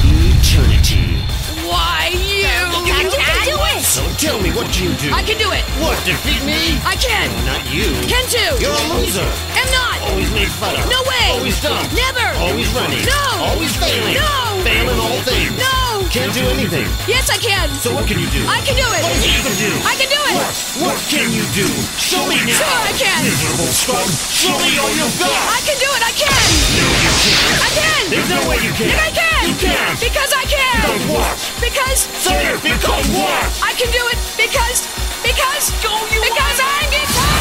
[0.00, 1.20] eternity.
[1.68, 2.48] Why you?
[2.88, 3.84] You can do it.
[3.84, 5.12] So tell me, what do you do?
[5.12, 5.60] I can do it.
[5.84, 6.80] What, defeat me?
[6.88, 7.28] I can.
[7.44, 7.92] Not you.
[8.08, 8.56] Can too.
[8.56, 9.20] You're a loser.
[9.20, 10.00] Am not.
[10.08, 10.88] Always made fun of.
[10.88, 11.36] No way.
[11.36, 11.84] Always dumb.
[11.92, 12.26] Never.
[12.40, 13.04] Always running.
[13.04, 13.52] No.
[13.52, 14.14] Always failing.
[14.14, 14.64] No.
[14.64, 15.52] Failing all things.
[15.58, 15.85] No.
[16.10, 16.86] Can't do anything.
[17.04, 17.68] Yes, I can.
[17.82, 18.40] So what can you do?
[18.48, 19.02] I can do it.
[19.04, 19.70] What is it you can do?
[19.84, 20.34] I can do it.
[20.38, 20.54] What?
[20.80, 21.66] What can you do?
[22.00, 22.56] Show me now.
[22.56, 23.20] Sure, I can.
[23.26, 24.08] Miserable scum.
[24.32, 25.34] Show me all you've got.
[25.52, 26.02] I can do it.
[26.06, 26.40] I can.
[26.78, 27.58] No, you can't.
[27.60, 28.02] I can.
[28.08, 28.88] There's no way you can.
[28.96, 29.42] And I can.
[29.50, 29.96] You can't.
[30.00, 30.78] Because I can.
[30.80, 31.36] Because what?
[31.60, 32.00] Because.
[32.22, 32.58] Say it.
[32.64, 33.44] Because what?
[33.60, 34.88] I can do it because.
[35.20, 35.68] Because.
[35.84, 36.22] Go you.
[36.22, 37.34] Because I'm guitar.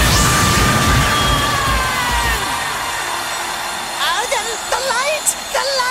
[4.03, 4.41] Oh, the,
[4.73, 5.27] the light!
[5.53, 5.84] The light!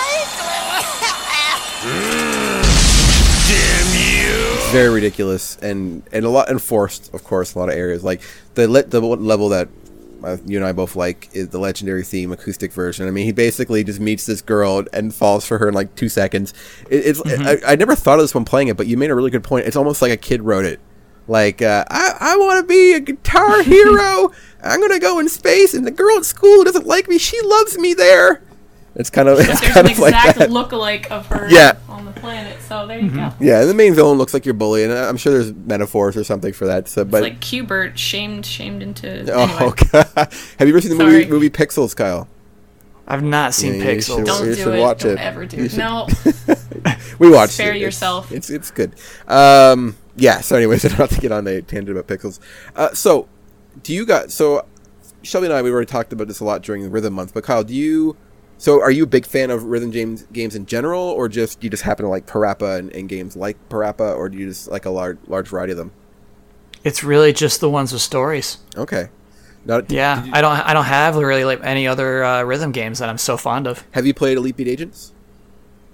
[4.74, 8.04] Very ridiculous and and a lot enforced, of course, in a lot of areas.
[8.04, 8.20] Like
[8.54, 9.68] the le- the level that
[10.22, 13.06] uh, you and I both like is the legendary theme acoustic version.
[13.06, 16.08] I mean, he basically just meets this girl and falls for her in like two
[16.08, 16.52] seconds.
[16.90, 19.14] It, it's I, I never thought of this when playing it, but you made a
[19.14, 19.66] really good point.
[19.66, 20.80] It's almost like a kid wrote it.
[21.28, 24.30] Like uh, I I want to be a guitar hero.
[24.62, 27.78] I'm gonna go in space, and the girl at school doesn't like me, she loves
[27.78, 28.42] me there.
[28.96, 30.50] It's kind of it's There's kind an of like exact that.
[30.50, 31.72] lookalike of her Yeah.
[32.28, 33.32] On the planet, so there you go.
[33.40, 36.24] Yeah, and the main villain looks like your bully, and I'm sure there's metaphors or
[36.24, 36.88] something for that.
[36.88, 39.32] So, but It's like Qbert shamed shamed into.
[39.32, 40.06] Oh, anyway, God.
[40.58, 41.26] Have you ever seen the movie, Sorry.
[41.26, 42.28] movie Pixels, Kyle?
[43.06, 44.16] I've not seen Yeah, Pixels.
[44.16, 44.80] should- Don't do it.
[44.80, 45.18] watch Don't it.
[45.18, 45.76] ever do it.
[45.76, 46.08] No.
[47.18, 47.80] We watched Spare it.
[47.80, 48.32] Yourself.
[48.32, 48.94] It's, it's good.
[49.28, 50.40] Um, yeah.
[50.40, 52.40] So, anyways, I don't have to get on a tangent about Pixels.
[52.74, 53.28] Uh, so,
[53.82, 54.66] do you got so
[55.22, 57.44] Shelby and I we already talked about this a lot during the Rhythm Month, but
[57.44, 58.16] Kyle, do you?
[58.56, 61.68] So, are you a big fan of rhythm games games in general, or just you
[61.70, 64.84] just happen to like Parappa and, and games like Parappa, or do you just like
[64.86, 65.92] a large large variety of them?
[66.84, 68.58] It's really just the ones with stories.
[68.76, 69.08] Okay.
[69.66, 70.52] Not, Yeah, you- I don't.
[70.52, 73.84] I don't have really like any other uh, rhythm games that I'm so fond of.
[73.92, 75.12] have you played Elite Beat Agents?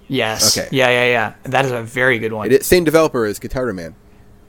[0.07, 0.57] Yes.
[0.57, 0.67] Okay.
[0.75, 1.33] Yeah, yeah, yeah.
[1.43, 2.51] That is a very good one.
[2.51, 3.95] It same developer as Gitaroo Man,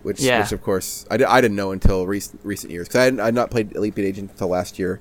[0.02, 0.40] which, Yeah.
[0.40, 3.50] which of course I, I didn't know until recent recent years because I had not
[3.52, 5.00] played Elite Beat Agent until last year,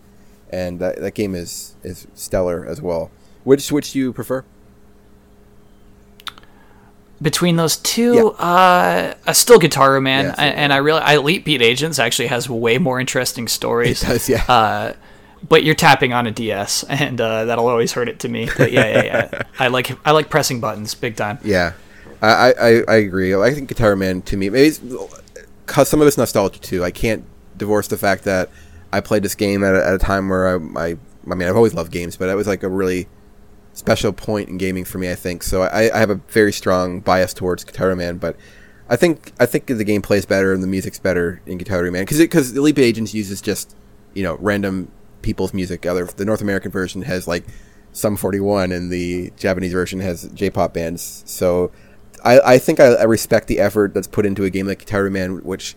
[0.51, 3.09] and that, that game is is stellar as well.
[3.43, 4.43] Which which do you prefer?
[7.21, 8.21] Between those two, Yeah.
[8.45, 10.53] uh, uh, still Gitaroo Man, Yeah, same.
[10.57, 14.01] and I really, I Elite Beat Agents actually has way more interesting stories.
[14.01, 14.43] It does, yeah.
[14.47, 14.93] Uh,
[15.47, 18.49] but you're tapping on a DS, and uh, that'll always hurt it to me.
[18.57, 19.41] But yeah, yeah, yeah.
[19.59, 21.37] I like, I like pressing buttons, big time.
[21.43, 21.73] Yeah,
[22.23, 23.35] I, I, I agree.
[23.35, 26.83] I think Gitaroo Man to me, maybe some of it's nostalgia too.
[26.83, 27.23] I can't
[27.55, 28.49] divorce the fact that
[28.93, 30.97] I played this game at a, at a time where I, I,
[31.29, 33.07] I mean, I've always loved games, but it was like a really
[33.73, 35.11] special point in gaming for me.
[35.11, 35.63] I think so.
[35.63, 38.35] I, I have a very strong bias towards Gitaroo Man, but
[38.89, 42.03] I think I think the gameplay is better and the music's better in Gitaroo Man
[42.03, 43.75] because because Elite Agents uses just
[44.13, 45.85] you know random people's music.
[45.85, 47.45] Other the North American version has like
[47.93, 51.23] Sum 41 and the Japanese version has J-pop bands.
[51.25, 51.71] So
[52.23, 55.11] I, I think I, I respect the effort that's put into a game like Gitaroo
[55.11, 55.75] Man, which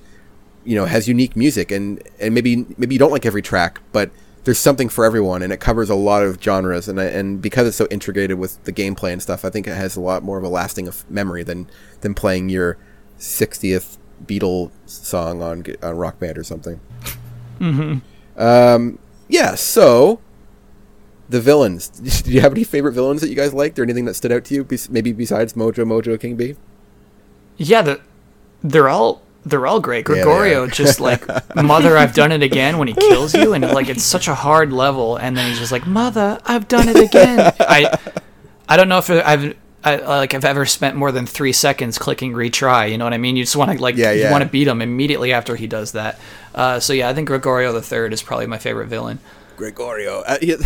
[0.64, 4.10] you know has unique music and and maybe maybe you don't like every track, but
[4.44, 7.76] there's something for everyone and it covers a lot of genres and and because it's
[7.76, 10.44] so integrated with the gameplay and stuff, I think it has a lot more of
[10.44, 11.68] a lasting of memory than
[12.00, 12.76] than playing your
[13.18, 16.80] 60th Beatle song on on Rock Band or something.
[17.60, 18.40] Mm-hmm.
[18.40, 18.98] Um,
[19.28, 19.54] yeah.
[19.54, 20.20] So
[21.28, 21.88] the villains.
[22.22, 24.44] Do you have any favorite villains that you guys liked or anything that stood out
[24.46, 24.66] to you?
[24.90, 26.56] Maybe besides Mojo Mojo King Bee.
[27.56, 28.00] Yeah, the,
[28.62, 30.04] they're all they're all great.
[30.04, 30.66] Gregorio are.
[30.66, 31.26] just like
[31.56, 34.72] mother, I've done it again when he kills you, and like it's such a hard
[34.72, 37.52] level, and then he's just like mother, I've done it again.
[37.60, 37.98] I
[38.68, 42.32] I don't know if I've I, like I've ever spent more than three seconds clicking
[42.32, 42.90] retry.
[42.90, 43.36] You know what I mean?
[43.36, 44.26] You just want to like Yeah, yeah.
[44.26, 46.18] you want to beat him immediately after he does that.
[46.54, 49.18] Uh, so yeah, I think Gregorio the Third is probably my favorite villain.
[49.56, 50.22] Gregorio.
[50.26, 50.56] Uh, yeah,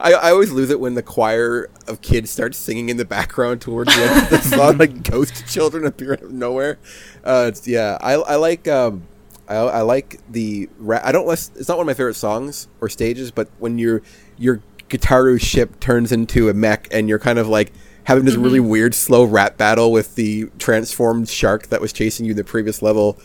[0.00, 3.60] I, I always lose it when the choir of kids starts singing in the background
[3.60, 6.78] towards the end of the song, like ghost children appear out of nowhere.
[7.24, 9.06] Uh, yeah, I, I like um,
[9.48, 11.50] I, I like the ra- I don't less.
[11.56, 14.02] It's not one of my favorite songs or stages, but when your
[14.36, 17.72] your Gitaroo ship turns into a mech and you're kind of like
[18.04, 22.32] having this really weird slow rap battle with the transformed shark that was chasing you
[22.32, 23.16] in the previous level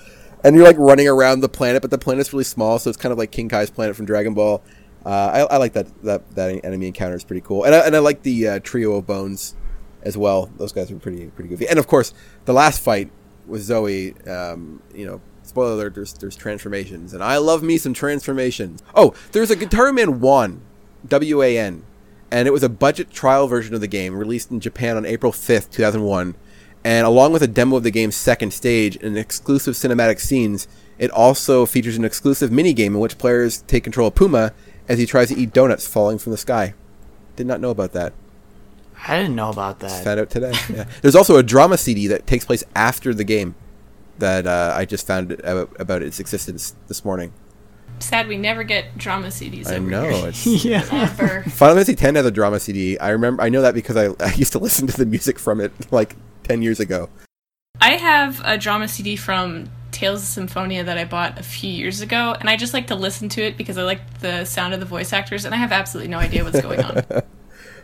[0.43, 3.11] and you're like running around the planet, but the planet's really small, so it's kind
[3.11, 4.63] of like King Kai's planet from Dragon Ball.
[5.05, 5.09] Uh,
[5.49, 7.99] I, I like that, that that enemy encounter is pretty cool, and I, and I
[7.99, 9.55] like the uh, trio of bones
[10.03, 10.49] as well.
[10.57, 12.13] Those guys are pretty pretty goofy, and of course
[12.45, 13.09] the last fight
[13.47, 14.27] with Zowie.
[14.27, 18.83] Um, you know, spoiler alert: there's there's transformations, and I love me some transformations.
[18.93, 20.61] Oh, there's a Gitaroo Man One,
[21.07, 21.83] W A N,
[22.31, 25.31] and it was a budget trial version of the game released in Japan on April
[25.31, 26.35] 5th, 2001.
[26.83, 30.67] And along with a demo of the game's second stage and exclusive cinematic scenes,
[30.97, 34.53] it also features an exclusive minigame in which players take control of Puma
[34.87, 36.73] as he tries to eat donuts falling from the sky.
[37.35, 38.13] Did not know about that.
[39.07, 40.03] I didn't know about that.
[40.03, 40.53] Found out today.
[40.69, 40.85] Yeah.
[41.01, 43.55] There's also a drama CD that takes place after the game
[44.19, 47.33] that uh, I just found about, about its existence this morning.
[47.99, 49.67] Sad we never get drama CDs.
[49.67, 50.09] I over know.
[50.09, 50.27] Here.
[50.27, 50.87] It's, yeah.
[50.91, 51.43] Ever.
[51.49, 52.99] Final Fantasy X has a drama CD.
[52.99, 53.41] I remember.
[53.41, 56.15] I know that because I, I used to listen to the music from it like
[56.43, 57.09] ten years ago.
[57.79, 62.01] I have a drama CD from Tales of Symphonia that I bought a few years
[62.01, 64.79] ago, and I just like to listen to it because I like the sound of
[64.79, 67.03] the voice actors, and I have absolutely no idea what's going on.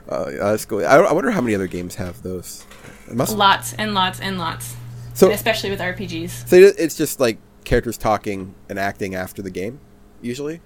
[0.07, 0.85] Uh, that's cool.
[0.85, 2.65] I, I wonder how many other games have those.
[3.09, 4.75] Lots and lots and lots,
[5.13, 6.47] So, and especially with RPGs.
[6.47, 9.79] so it's just like characters talking and acting after the game,
[10.21, 10.61] usually.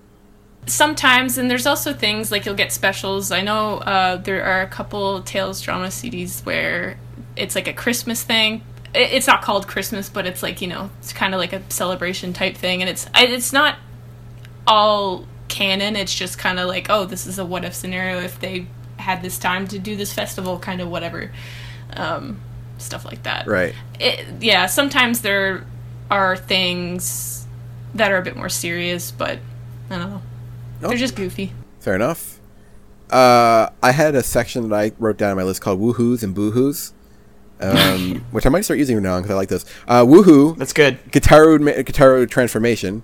[0.66, 3.32] Sometimes, and there's also things like you'll get specials.
[3.32, 7.00] I know uh, there are a couple Tales drama CDs where
[7.36, 8.64] it's like a Christmas thing.
[8.94, 12.34] It's not called Christmas, but it's like you know, it's kind of like a celebration
[12.34, 13.78] type thing, and it's it's not
[14.66, 15.96] all canon.
[15.96, 18.68] It's just kind of like, oh, this is a what if scenario if they
[19.08, 21.32] had this time to do this festival, kind of whatever,
[21.94, 22.42] um,
[22.78, 23.48] stuff like that.
[23.48, 23.74] Right.
[24.02, 25.66] It, yeah, sometimes there
[26.12, 27.48] are things
[27.96, 29.40] that are a bit more serious, but
[29.90, 30.22] I don't know.
[30.84, 30.90] Oh.
[30.90, 31.54] They're just goofy.
[31.80, 32.38] Fair enough.
[33.10, 36.36] Uh, I had a section that I wrote down on my list called woohoos and
[36.36, 36.92] boohoos,
[37.62, 39.66] um, which I might start using now because I like those.
[39.88, 41.00] Uh, woohoo, That's good.
[41.12, 43.04] Gitaroo, ma- Gitaroo transformation.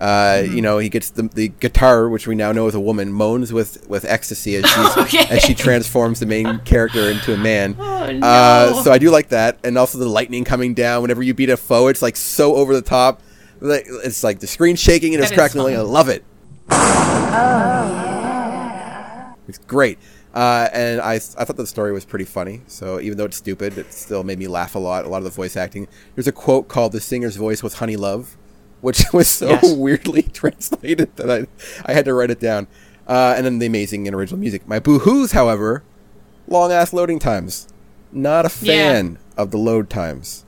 [0.00, 0.56] Uh, Mm-hmm.
[0.56, 3.52] You know, he gets the, the guitar, which we now know is a woman, moans
[3.52, 5.26] with, with ecstasy as, she's, Okay.
[5.36, 7.76] as she transforms the main character into a man.
[7.78, 8.26] Oh, no.
[8.26, 11.50] Uh, so I do like that, and also the lightning coming down whenever you beat
[11.50, 11.88] a foe.
[11.88, 13.20] It's like so over the top.
[13.60, 15.76] It's like the screen shaking and it's That crackling.
[15.76, 16.24] I love it.
[19.48, 19.98] It's great.
[20.32, 22.62] Uh, and I, I thought the story was pretty funny.
[22.68, 25.04] So even though it's stupid, it still made me laugh a lot.
[25.04, 25.88] A lot of the voice acting.
[26.14, 28.36] There's a quote called "The singer's voice was honey love,"
[28.80, 29.72] which was so Yes.
[29.74, 31.46] weirdly translated that I
[31.90, 32.66] I had to write it down.
[33.06, 34.68] Uh, and then the amazing and original music.
[34.68, 35.82] My boo-hoos, however,
[36.46, 37.66] long ass loading times.
[38.12, 38.72] not a Yeah.
[38.92, 40.44] fan of the load times.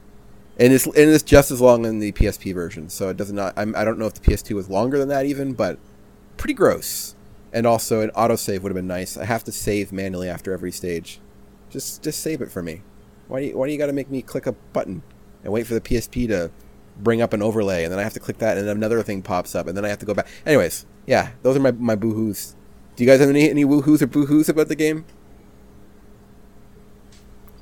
[0.58, 3.54] And it's and it's just as long in the PSP version, so it does not.
[3.56, 5.78] I'm, I don't know if the PS2 was longer than that even, but
[6.36, 7.14] pretty gross.
[7.54, 9.16] And also, an autosave would have been nice.
[9.16, 11.20] I have to save manually after every stage.
[11.70, 12.82] Just just save it for me.
[13.28, 15.02] Why do you, why do you got to make me click a button
[15.42, 16.50] and wait for the PSP to
[16.96, 19.22] bring up an overlay, and then I have to click that, and then another thing
[19.22, 20.28] pops up, and then I have to go back.
[20.46, 22.54] Anyways, yeah, those are my my boohoos.
[22.96, 25.04] Do you guys have any any woohoos or boohoos about the game?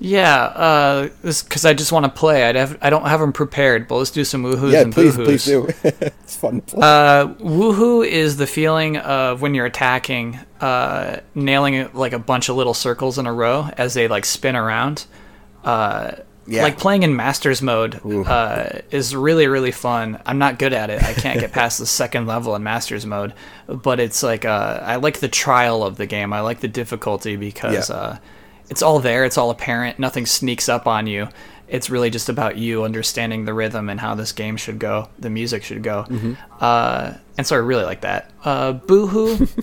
[0.02, 2.44] Yeah, uh, because I just want to play.
[2.44, 5.14] I'd have, I don't have them prepared, but let's do some woohoos yeah, and please,
[5.14, 5.24] boohoos.
[5.26, 5.68] please do.
[5.82, 6.62] it's fun.
[6.72, 12.48] Uh, woohoo is the feeling of when you're attacking, uh, nailing it like a bunch
[12.48, 15.04] of little circles in a row as they like spin around.
[15.64, 16.12] Uh,
[16.50, 16.62] Yeah.
[16.64, 20.20] Like playing in Masters mode uh, is really really fun.
[20.26, 21.02] I'm not good at it.
[21.02, 23.32] I can't get past the second level in Masters mode,
[23.68, 26.32] but it's like uh, I like the trial of the game.
[26.32, 27.96] I like the difficulty because Yeah.
[27.96, 28.16] uh,
[28.68, 29.24] it's all there.
[29.24, 29.98] It's all apparent.
[29.98, 31.28] Nothing sneaks up on you.
[31.68, 35.30] It's really just about you understanding the rhythm and how this game should go, the
[35.30, 36.04] music should go.
[36.08, 36.32] Mm-hmm.
[36.60, 38.28] Uh, and so I really like that.
[38.44, 39.46] Uh, Boohoo.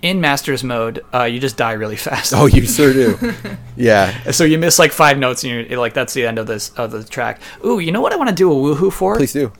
[0.00, 2.32] In Masters mode, uh, you just die really fast.
[2.36, 3.18] oh, you sure do.
[3.76, 6.70] yeah, So you miss like five notes, and you're like, "That's the end of this
[6.70, 9.16] of the track." Ooh, you know what I want to do a woohoo for?
[9.16, 9.52] please do.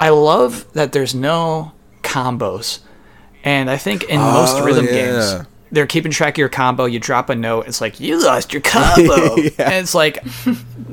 [0.00, 1.72] I love that there's no
[2.02, 2.80] combos,
[3.44, 4.92] and I think in most Oh, rhythm yeah.
[4.92, 6.84] games, they're keeping track of your combo.
[6.84, 9.50] You drop a note, it's like you lost your combo, Yeah.
[9.58, 10.24] and it's like,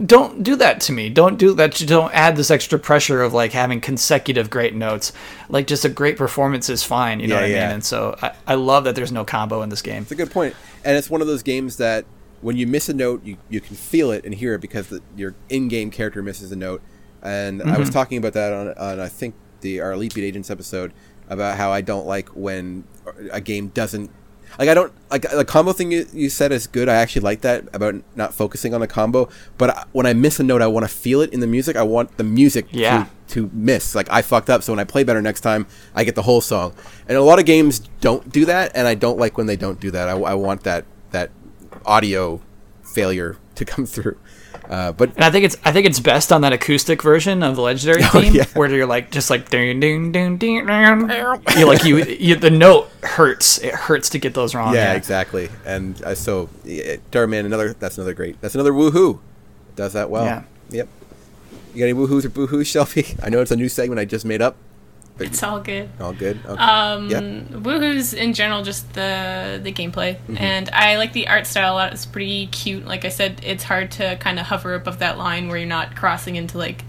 [0.06, 1.10] don't do that to me.
[1.10, 1.74] Don't do that.
[1.88, 5.14] Don't add this extra pressure of like having consecutive great notes.
[5.50, 7.20] Like just a great performance is fine.
[7.20, 7.66] You know Yeah, what I yeah.
[7.68, 7.74] mean?
[7.76, 10.02] And so I, I love that there's no combo in this game.
[10.04, 10.56] It's a good point.
[10.84, 12.06] and it's one of those games that
[12.42, 15.02] when you miss a note, you, you can feel it and hear it because the,
[15.16, 16.82] your in-game character misses a note.
[17.22, 17.80] And I Mm-hmm.
[17.80, 20.92] was talking about that on, on I think the our Elite Beat Agents episode
[21.30, 22.84] about how I don't like when
[23.32, 24.12] a game doesn't
[24.60, 26.88] like I don't like the combo thing you, you said is good.
[26.90, 29.30] I actually like that about not focusing on the combo.
[29.58, 31.76] But I, when I miss a note, I want to feel it in the music.
[31.76, 33.06] I want the music Yeah.
[33.06, 33.96] to to miss.
[33.96, 36.42] Like I fucked up, so when I play better next time, I get the whole
[36.42, 36.74] song.
[37.08, 39.80] And a lot of games don't do that, and I don't like when they don't
[39.80, 40.08] do that.
[40.10, 41.32] I, I want that that
[41.86, 42.42] audio
[42.84, 44.18] failure to come through.
[44.70, 47.56] Uh, but And I think it's I think it's best on that acoustic version of
[47.56, 48.46] the legendary Oh, theme, yeah.
[48.54, 50.68] where you're like just like ding ding ding ding.
[51.58, 53.58] You like you, you the note hurts.
[53.60, 54.74] It hurts to get those wrong.
[54.74, 55.50] yeah, exactly.
[55.66, 58.40] And uh, so yeah, Darman, another that's another great.
[58.42, 59.20] That's another woohoo.
[59.76, 60.26] Does that well.
[60.26, 60.44] Yeah.
[60.70, 60.88] Yep.
[61.74, 63.16] You got any woohoos or boohoos, Shelby?
[63.24, 64.56] I know it's a new segment I just made up.
[65.20, 65.90] It's all good.
[66.02, 66.40] All good.
[66.46, 66.62] Okay.
[66.62, 67.24] Um, Yep.
[67.62, 70.38] Woohoo's in general just the the gameplay, Mm-hmm.
[70.38, 71.94] and I like the art style a lot.
[71.94, 72.86] It's pretty cute.
[72.86, 75.96] Like I said, it's hard to kind of hover above that line where you're not
[75.96, 76.84] crossing into like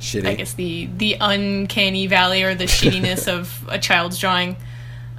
[0.00, 0.26] Shitty.
[0.26, 4.56] I guess the the uncanny valley or the shittiness of a child's drawing.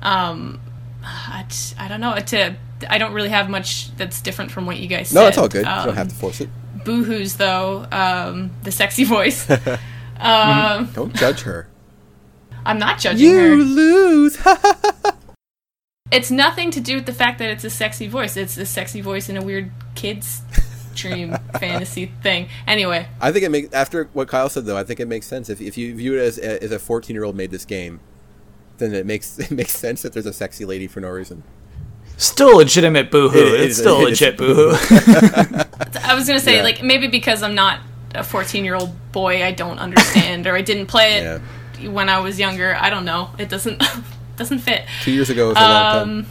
[0.01, 0.59] Um,
[1.03, 1.45] I,
[1.87, 2.15] don't know.
[2.15, 2.55] To
[2.89, 5.15] I don't really have much that's different from what you guys said.
[5.19, 5.65] no, it's all good.
[5.65, 6.49] you Um, don't have to force it.
[6.83, 9.49] Boohoo's though, um, the sexy voice.
[10.19, 11.67] um, Don't judge her.
[12.67, 13.55] I'm not judging you her.
[13.55, 14.37] You lose.
[16.09, 18.37] It's nothing to do with the fact that it's a sexy voice.
[18.37, 20.41] It's a sexy voice in a weird kid's
[20.95, 22.47] dream fantasy thing.
[22.65, 24.77] Anyway, I think it makes after what Kyle said though.
[24.77, 27.25] I think it makes sense if, if you view it as as a fourteen year
[27.25, 27.99] old made this game,
[28.77, 31.43] then it makes it makes sense that there's a sexy lady for no reason.
[32.15, 33.37] Still legitimate boohoo.
[33.37, 34.71] It- it it's is- still it is- legit boohoo.
[36.03, 36.63] I was gonna say Yeah.
[36.63, 37.81] like maybe because I'm not
[38.15, 41.39] a 14 year old boy, I don't understand, or I didn't play it Yeah.
[41.85, 42.75] When I was younger.
[42.75, 43.29] I don't know.
[43.37, 43.81] It doesn't
[44.37, 44.85] doesn't fit.
[45.03, 46.09] Two years ago was a long time.
[46.19, 46.25] Um,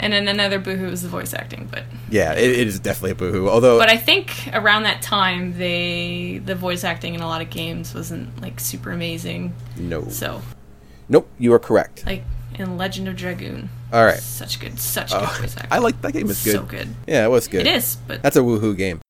[0.00, 3.14] and then another boohoo is the voice acting, but Yeah, it, it is definitely a
[3.16, 3.48] boohoo.
[3.48, 7.50] Although but I think around that time they the voice acting in a lot of
[7.50, 9.54] games wasn't like super amazing.
[9.76, 10.40] no, So
[11.08, 12.06] nope, you are correct.
[12.06, 12.22] like
[12.54, 15.72] in Legend of Dragoon, All right, such good, such good Oh, voice acting.
[15.72, 16.28] I like that game.
[16.30, 16.52] It's good.
[16.54, 16.88] So good.
[17.06, 17.66] Yeah, it was good.
[17.66, 19.00] It is, but That's a woohoo game.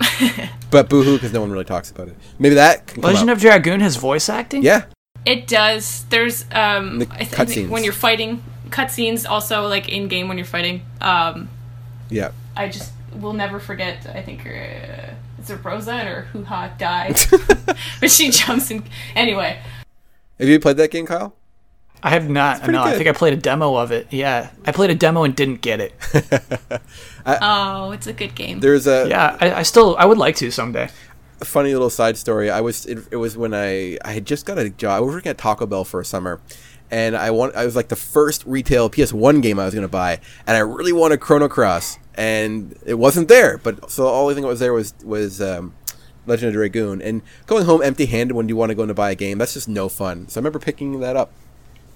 [0.74, 2.16] but boohoo because no one really talks about it.
[2.38, 3.36] Maybe that can come Legend out.
[3.36, 4.62] of Dragoon has voice acting.
[4.62, 4.84] yeah.
[5.24, 6.04] It does.
[6.10, 7.68] There's um The I think cutscenes.
[7.70, 10.82] when you're fighting cutscenes also like in game when you're fighting.
[11.00, 11.48] Um
[12.10, 12.32] Yeah.
[12.56, 12.92] I just
[13.22, 17.14] will never forget I think uh, is it Rosa and her hoo ha die.
[18.00, 18.84] but she jumps in
[19.16, 19.58] anyway.
[20.38, 21.34] Have you played that game, Kyle?
[22.04, 22.58] I have not.
[22.58, 24.06] pretty No, I think I played a demo of it.
[24.12, 25.94] Yeah, I played a demo and didn't get it.
[27.26, 28.60] Oh, it's a good game.
[28.60, 30.90] There's a Yeah, I, I still I would like to someday.
[31.40, 32.50] a funny little side story.
[32.50, 34.98] I was it, it was when I I had just got a job.
[34.98, 36.40] I was working at Taco Bell for a summer,
[36.90, 39.88] and I want I was like the first retail PS1 game I was going to
[39.88, 43.56] buy, and I really wanted Chrono Cross, and it wasn't there.
[43.56, 45.72] But so the only thing that was there was was um,
[46.26, 49.10] Legend of Dragoon, and going home empty-handed when you want to go in to buy
[49.10, 50.28] a game that's just no fun.
[50.28, 51.32] So I remember picking that up,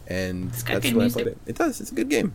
[0.07, 1.13] and got that's good when I music.
[1.23, 1.37] played it.
[1.47, 1.81] It does.
[1.81, 2.33] It's a good game.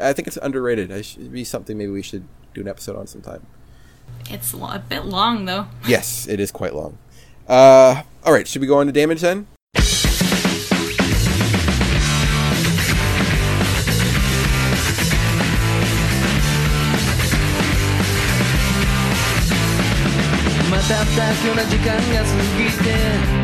[0.00, 0.90] I think it's underrated.
[0.90, 2.24] It should be something maybe we should
[2.54, 3.44] do an episode on sometime.
[4.30, 5.66] It's lo- a bit long though.
[5.86, 6.98] Yes, it is quite long.
[7.48, 9.46] Uh, all right, should we go on to damage then?
[20.70, 23.43] また妥協な時間が過ぎて君に会え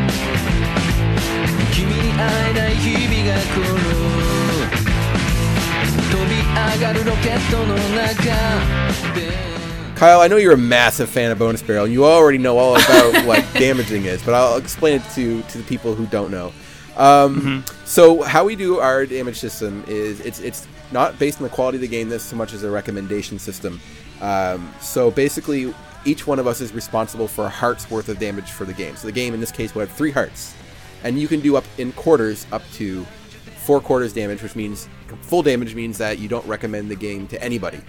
[2.81, 3.65] 日々が来る
[6.11, 8.23] 飛び上がるロケットの中
[9.15, 9.47] で
[9.95, 11.87] Kyle, I know you're a massive fan of bonus barrel.
[11.87, 15.63] You already know all about what damaging is, but I'll explain it to to the
[15.63, 16.53] people who don't know.
[16.97, 21.49] Um, So how we do our damage system is it's it's not based on the
[21.49, 23.79] quality of the game this so much as a recommendation system.
[24.21, 25.73] Um, so basically,
[26.05, 28.95] each one of us is responsible for a heart's worth of damage for the game.
[28.97, 30.53] So the game in this case will have three hearts,
[31.04, 33.04] and you can do up in quarters up to
[33.62, 34.88] four quarters damage, which means
[35.22, 37.80] full damage means that you don't recommend the game to anybody.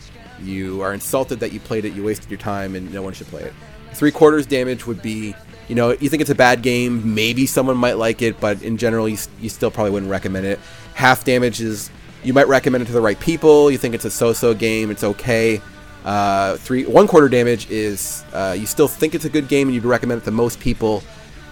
[0.42, 3.28] You are insulted that you played it, you wasted your time, and no one should
[3.28, 3.54] play it.
[3.94, 5.36] Three quarters damage would be,
[5.68, 8.78] you know, you think it's a bad game, maybe someone might like it, but in
[8.78, 10.60] general, you, you still probably wouldn't recommend it.
[10.96, 11.90] Half damage is,
[12.24, 15.04] you might recommend it to the right people, you think it's a so-so game, it's
[15.04, 15.62] okay.
[16.04, 19.76] Uh, three one quarter damage is uh, you still think it's a good game and
[19.76, 21.02] you'd recommend it to most people,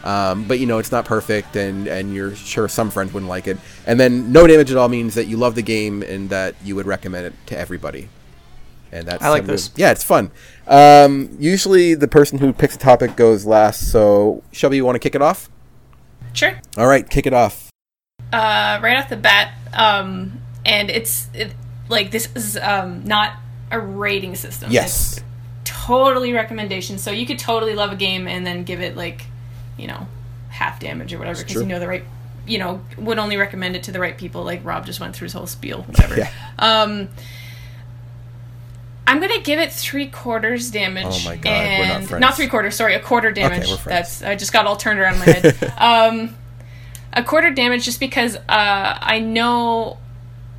[0.03, 3.48] um, but you know it's not perfect and and you're sure some friends wouldn't like
[3.48, 3.57] it.
[3.86, 6.76] And then no damage at all means that you love the game and that you
[6.76, 8.10] would recommend it to everybody.
[8.91, 9.72] And that's I like some of- this.
[9.76, 10.32] Yeah, it's fun.
[10.68, 13.91] Um, usually the person who picks a topic goes last.
[13.91, 15.49] So Shelby, you want to kick it off?
[16.34, 16.60] Sure.
[16.78, 17.69] All right, kick it off.
[18.34, 21.53] uh, right off the bat, um, and it's it,
[21.90, 23.34] like this is um, not
[23.72, 24.72] a rating system.
[24.72, 25.18] Yes.
[25.18, 25.26] It's
[25.65, 26.98] totally recommendation.
[26.98, 29.23] So you could totally love a game and then give it like,
[29.82, 30.08] you know,
[30.49, 32.03] half damage or whatever because you know the right,
[32.45, 34.44] you know, would only recommend it to the right people.
[34.44, 36.18] Like Rob just went through his whole spiel, whatever.
[36.18, 36.32] Yeah.
[36.60, 37.10] Um,
[39.08, 41.06] I'm gonna give it three quarters damage.
[41.08, 42.76] Oh my God, we're not and- three quarters.
[42.76, 43.68] Sorry, a quarter damage.
[43.70, 43.78] we're.
[43.78, 45.74] That's I just got all turned around in my head.
[45.78, 46.38] um,
[47.14, 49.98] a quarter damage just because uh, I know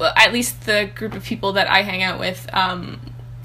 [0.01, 3.01] at least the group of people that I hang out with, um,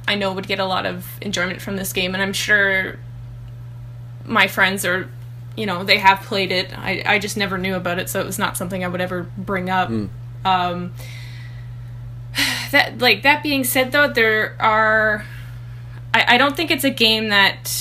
[0.08, 2.98] I know would get a lot of enjoyment from this game, and I'm sure
[4.26, 5.10] my friends are,
[5.57, 6.77] you know, they have played it.
[6.77, 9.23] I, I just never knew about it, so it was not something I would ever
[9.38, 9.89] bring up.
[10.45, 10.93] Um,
[12.71, 15.25] that like that being said, though, there are.
[16.13, 17.73] I, I don't think it's a game that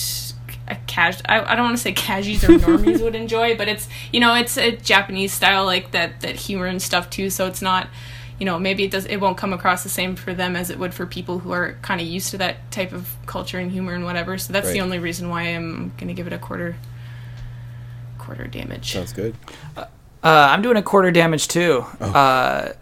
[0.68, 3.88] a cas- I, I don't want to say casuals or normies would enjoy, but it's
[4.12, 7.30] you know it's a Japanese style like that that humor and stuff too.
[7.30, 7.88] So it's not
[8.38, 10.78] you know maybe it does it won't come across the same for them as it
[10.78, 13.92] would for people who are kind of used to that type of culture and humor
[13.94, 14.38] and whatever.
[14.38, 16.76] So that's the only reason why I'm gonna give it a quarter
[18.26, 18.92] quarter damage.
[18.92, 19.34] Sounds good.
[19.76, 19.84] Uh,
[20.22, 21.84] I'm doing a quarter damage too.
[22.00, 22.72] Uh,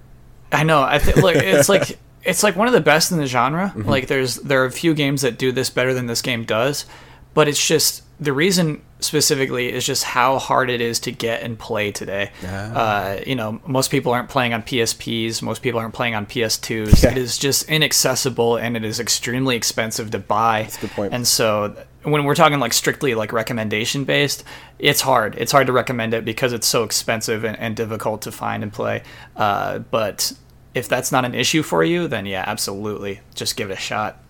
[0.51, 0.83] I know.
[0.83, 3.73] I th- look, it's like it's like one of the best in the genre.
[3.77, 6.87] Like there's there are a few games that do this better than this game does,
[7.35, 11.59] but it's just the reason specifically is just how hard it is to get and
[11.59, 12.31] play today.
[12.43, 15.43] Uh, you know, most people aren't playing on PSPs.
[15.43, 17.03] Most people aren't playing on PS2s.
[17.03, 17.11] Yeah.
[17.11, 20.63] It is just inaccessible and it is extremely expensive to buy.
[20.63, 21.13] That's a good point.
[21.13, 24.45] And so when we're talking like strictly like recommendation based,
[24.79, 25.35] it's hard.
[25.37, 28.73] It's hard to recommend it because it's so expensive and, and difficult to find and
[28.73, 29.03] play.
[29.37, 30.33] Uh, but
[30.75, 34.23] if that's not an issue for you, then yeah, absolutely, just give it a shot.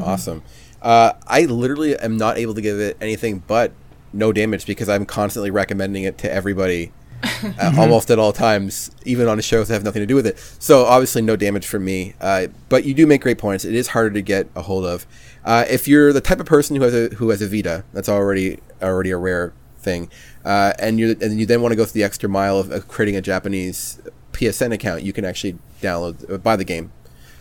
[0.00, 0.42] Awesome.
[0.80, 3.72] Uh, I literally am not able to give it anything but
[4.12, 6.92] no damage because I'm constantly recommending it to everybody
[7.22, 10.38] uh, almost at all times, even on shows that have nothing to do with it.
[10.58, 12.14] So obviously no damage for me.
[12.20, 13.64] Uh, but you do make great points.
[13.64, 15.06] It is harder to get a hold of.
[15.48, 18.08] Uh, if you're the type of person who has a who has a Vita, that's
[18.08, 20.10] already already a rare thing,
[20.44, 22.86] uh, and you and you then want to go through the extra mile of, of
[22.86, 23.98] creating a Japanese
[24.32, 26.92] PSN account, you can actually download uh, buy the game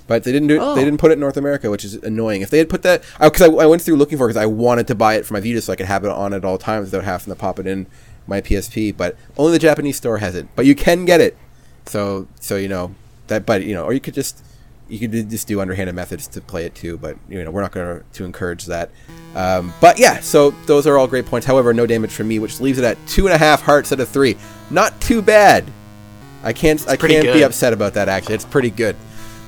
[0.08, 0.76] but they didn't do it.
[0.76, 2.42] They didn't put it in North America, which is annoying.
[2.42, 4.46] If they had put that, because I, I went through looking for it because I
[4.46, 6.58] wanted to buy it for my Vita so I could have it on at all
[6.58, 7.88] times without having to pop it in
[8.26, 8.96] my PSP.
[8.96, 10.48] But only the Japanese store has it.
[10.56, 11.38] But you can get it,
[11.86, 12.96] so so you know
[13.28, 13.46] that.
[13.46, 14.42] But you know, or you could just
[14.90, 16.98] you could just do underhanded methods to play it too.
[16.98, 18.92] But you know, we're not going to encourage that.
[19.36, 21.46] Um, but yeah, so those are all great points.
[21.46, 24.00] However, no damage from me, which leaves it at two and a half hearts out
[24.00, 24.38] of three.
[24.70, 25.66] Not too bad.
[26.44, 28.10] I can't I can't be upset about that.
[28.10, 28.96] Actually, it's pretty good.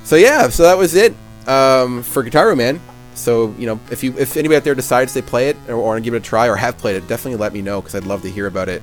[0.03, 1.13] So yeah, so that was it
[1.47, 2.79] um, for Gitaroo Man.
[3.15, 5.97] So you know, if you if anybody out there decides they play it or, want
[5.97, 8.05] to give it a try or have played it, definitely let me know because I'd
[8.05, 8.81] love to hear about it.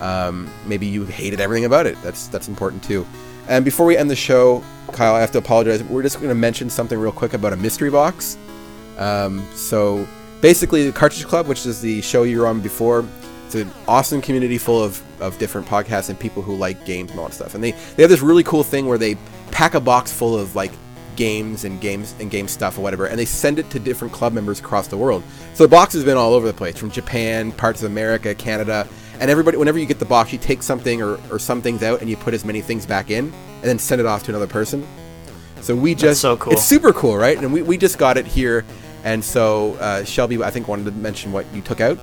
[0.00, 1.96] Um, maybe you hated everything about it.
[2.02, 3.06] That's that's important too.
[3.48, 5.82] And before we end the show, Kyle, I have to apologize.
[5.84, 8.36] We're just going to mention something real quick about a mystery box.
[8.98, 10.06] Um, so
[10.40, 13.04] basically, the Cartridge Club, which is the show you were on before,
[13.44, 17.20] it's an awesome community full of, of different podcasts and people who like games and
[17.20, 17.54] all that stuff.
[17.54, 19.16] And they, they have this really cool thing where they
[19.52, 20.72] pack a box full of like
[21.14, 24.32] games and games and game stuff or whatever, and they send it to different club
[24.32, 25.22] members across the world.
[25.54, 28.86] So the box has been all over the place, from Japan, parts of America, Canada,
[29.20, 29.56] and everybody.
[29.56, 32.16] Whenever you get the box, you take something or, or some things out, and you
[32.16, 34.86] put as many things back in, and then send it off to another person.
[35.60, 36.52] So we just so cool.
[36.52, 37.36] It's super cool, right?
[37.36, 38.64] And we, we just got it here,
[39.04, 41.98] and so uh, Shelby, I think wanted to mention what you took out.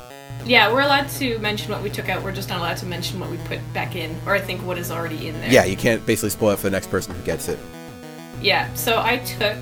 [0.46, 2.22] Yeah, we're allowed to mention what we took out.
[2.22, 4.78] We're just not allowed to mention what we put back in, or I think what
[4.78, 5.50] is already in there.
[5.50, 7.58] Yeah, you can't basically spoil it for the next person who gets it.
[8.42, 8.74] Yeah.
[8.74, 9.58] So I took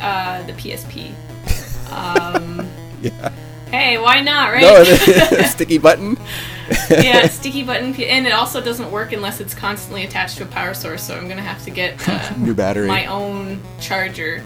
[0.00, 1.12] uh, the PSP.
[1.88, 2.68] Um,
[3.00, 3.30] Yeah.
[3.70, 4.60] hey, why not, right?
[4.60, 4.82] No,
[5.44, 6.18] sticky button.
[6.90, 10.74] yeah, sticky button, and it also doesn't work unless it's constantly attached to a power
[10.74, 11.02] source.
[11.02, 12.88] So I'm gonna have to get uh, New battery.
[12.88, 14.42] my own charger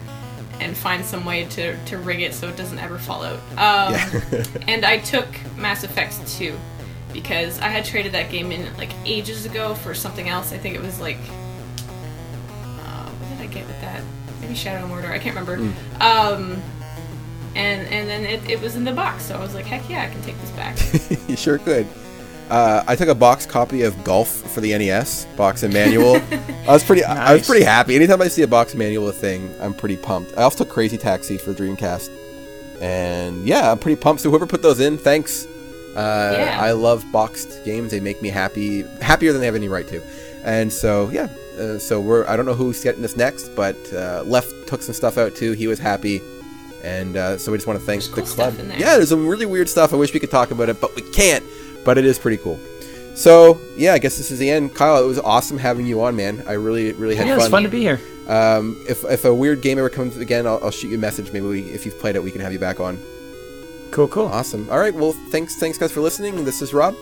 [0.59, 3.39] and find some way to, to rig it so it doesn't ever fall out.
[3.57, 4.43] Um, Yeah.
[4.67, 5.27] and I took
[5.57, 6.55] Mass Effect 2
[7.13, 10.53] because I had traded that game in like ages ago for something else.
[10.53, 11.17] I think it was like
[12.79, 14.03] uh, what did I get with that?
[14.39, 15.09] Maybe Shadow of Mordor.
[15.11, 15.57] I can't remember.
[15.57, 16.01] Hmm.
[16.01, 16.61] Um,
[17.55, 20.03] and and then it, it was in the box, so I was like, heck yeah,
[20.03, 20.77] I can take this back.
[21.29, 21.87] you sure could.
[22.51, 26.15] Uh, I took a box copy of Golf for the NES, box and manual.
[26.67, 27.95] I was pretty, I was pretty happy.
[27.95, 30.37] Anytime I see a box manual a thing, I'm pretty pumped.
[30.37, 32.09] I also took Crazy Taxi for Dreamcast,
[32.81, 34.21] and yeah, I'm pretty pumped.
[34.21, 35.45] So whoever put those in, thanks.
[35.95, 36.57] Uh, Yeah.
[36.61, 37.91] I love boxed games.
[37.91, 40.01] They make me happy, happier than they have any right to.
[40.43, 42.25] And so yeah, uh, so we're.
[42.27, 45.53] I don't know who's getting this next, but uh, Left took some stuff out too.
[45.53, 46.21] He was happy.
[46.83, 48.53] And uh, so we just want to thank There's the cool club.
[48.53, 48.79] stuff in there.
[48.79, 49.93] Yeah, there's some really weird stuff.
[49.93, 51.43] I wish we could talk about it, but we can't.
[51.83, 52.59] But it is pretty cool.
[53.15, 54.73] So yeah, I guess this is the end.
[54.75, 56.43] Kyle, it was awesome having you on, man.
[56.47, 57.27] I really, really had fun.
[57.27, 57.41] Yeah, fun.
[57.43, 57.99] it's fun to be here.
[58.27, 61.31] Um, if if a weird game ever comes again, I'll, I'll shoot you a message.
[61.33, 62.97] Maybe we, if you've played it, we can have you back on.
[63.91, 64.27] Cool, cool.
[64.27, 64.69] Awesome.
[64.69, 64.93] All right.
[64.93, 66.45] Well, thanks, thanks guys for listening.
[66.45, 66.95] This is Rob.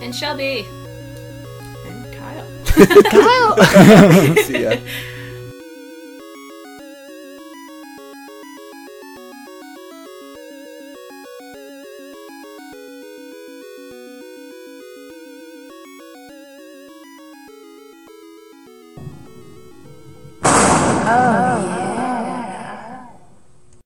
[0.00, 0.66] and Shelby.
[1.86, 2.46] And Kyle.
[3.56, 4.34] Kyle.
[4.44, 4.76] See ya.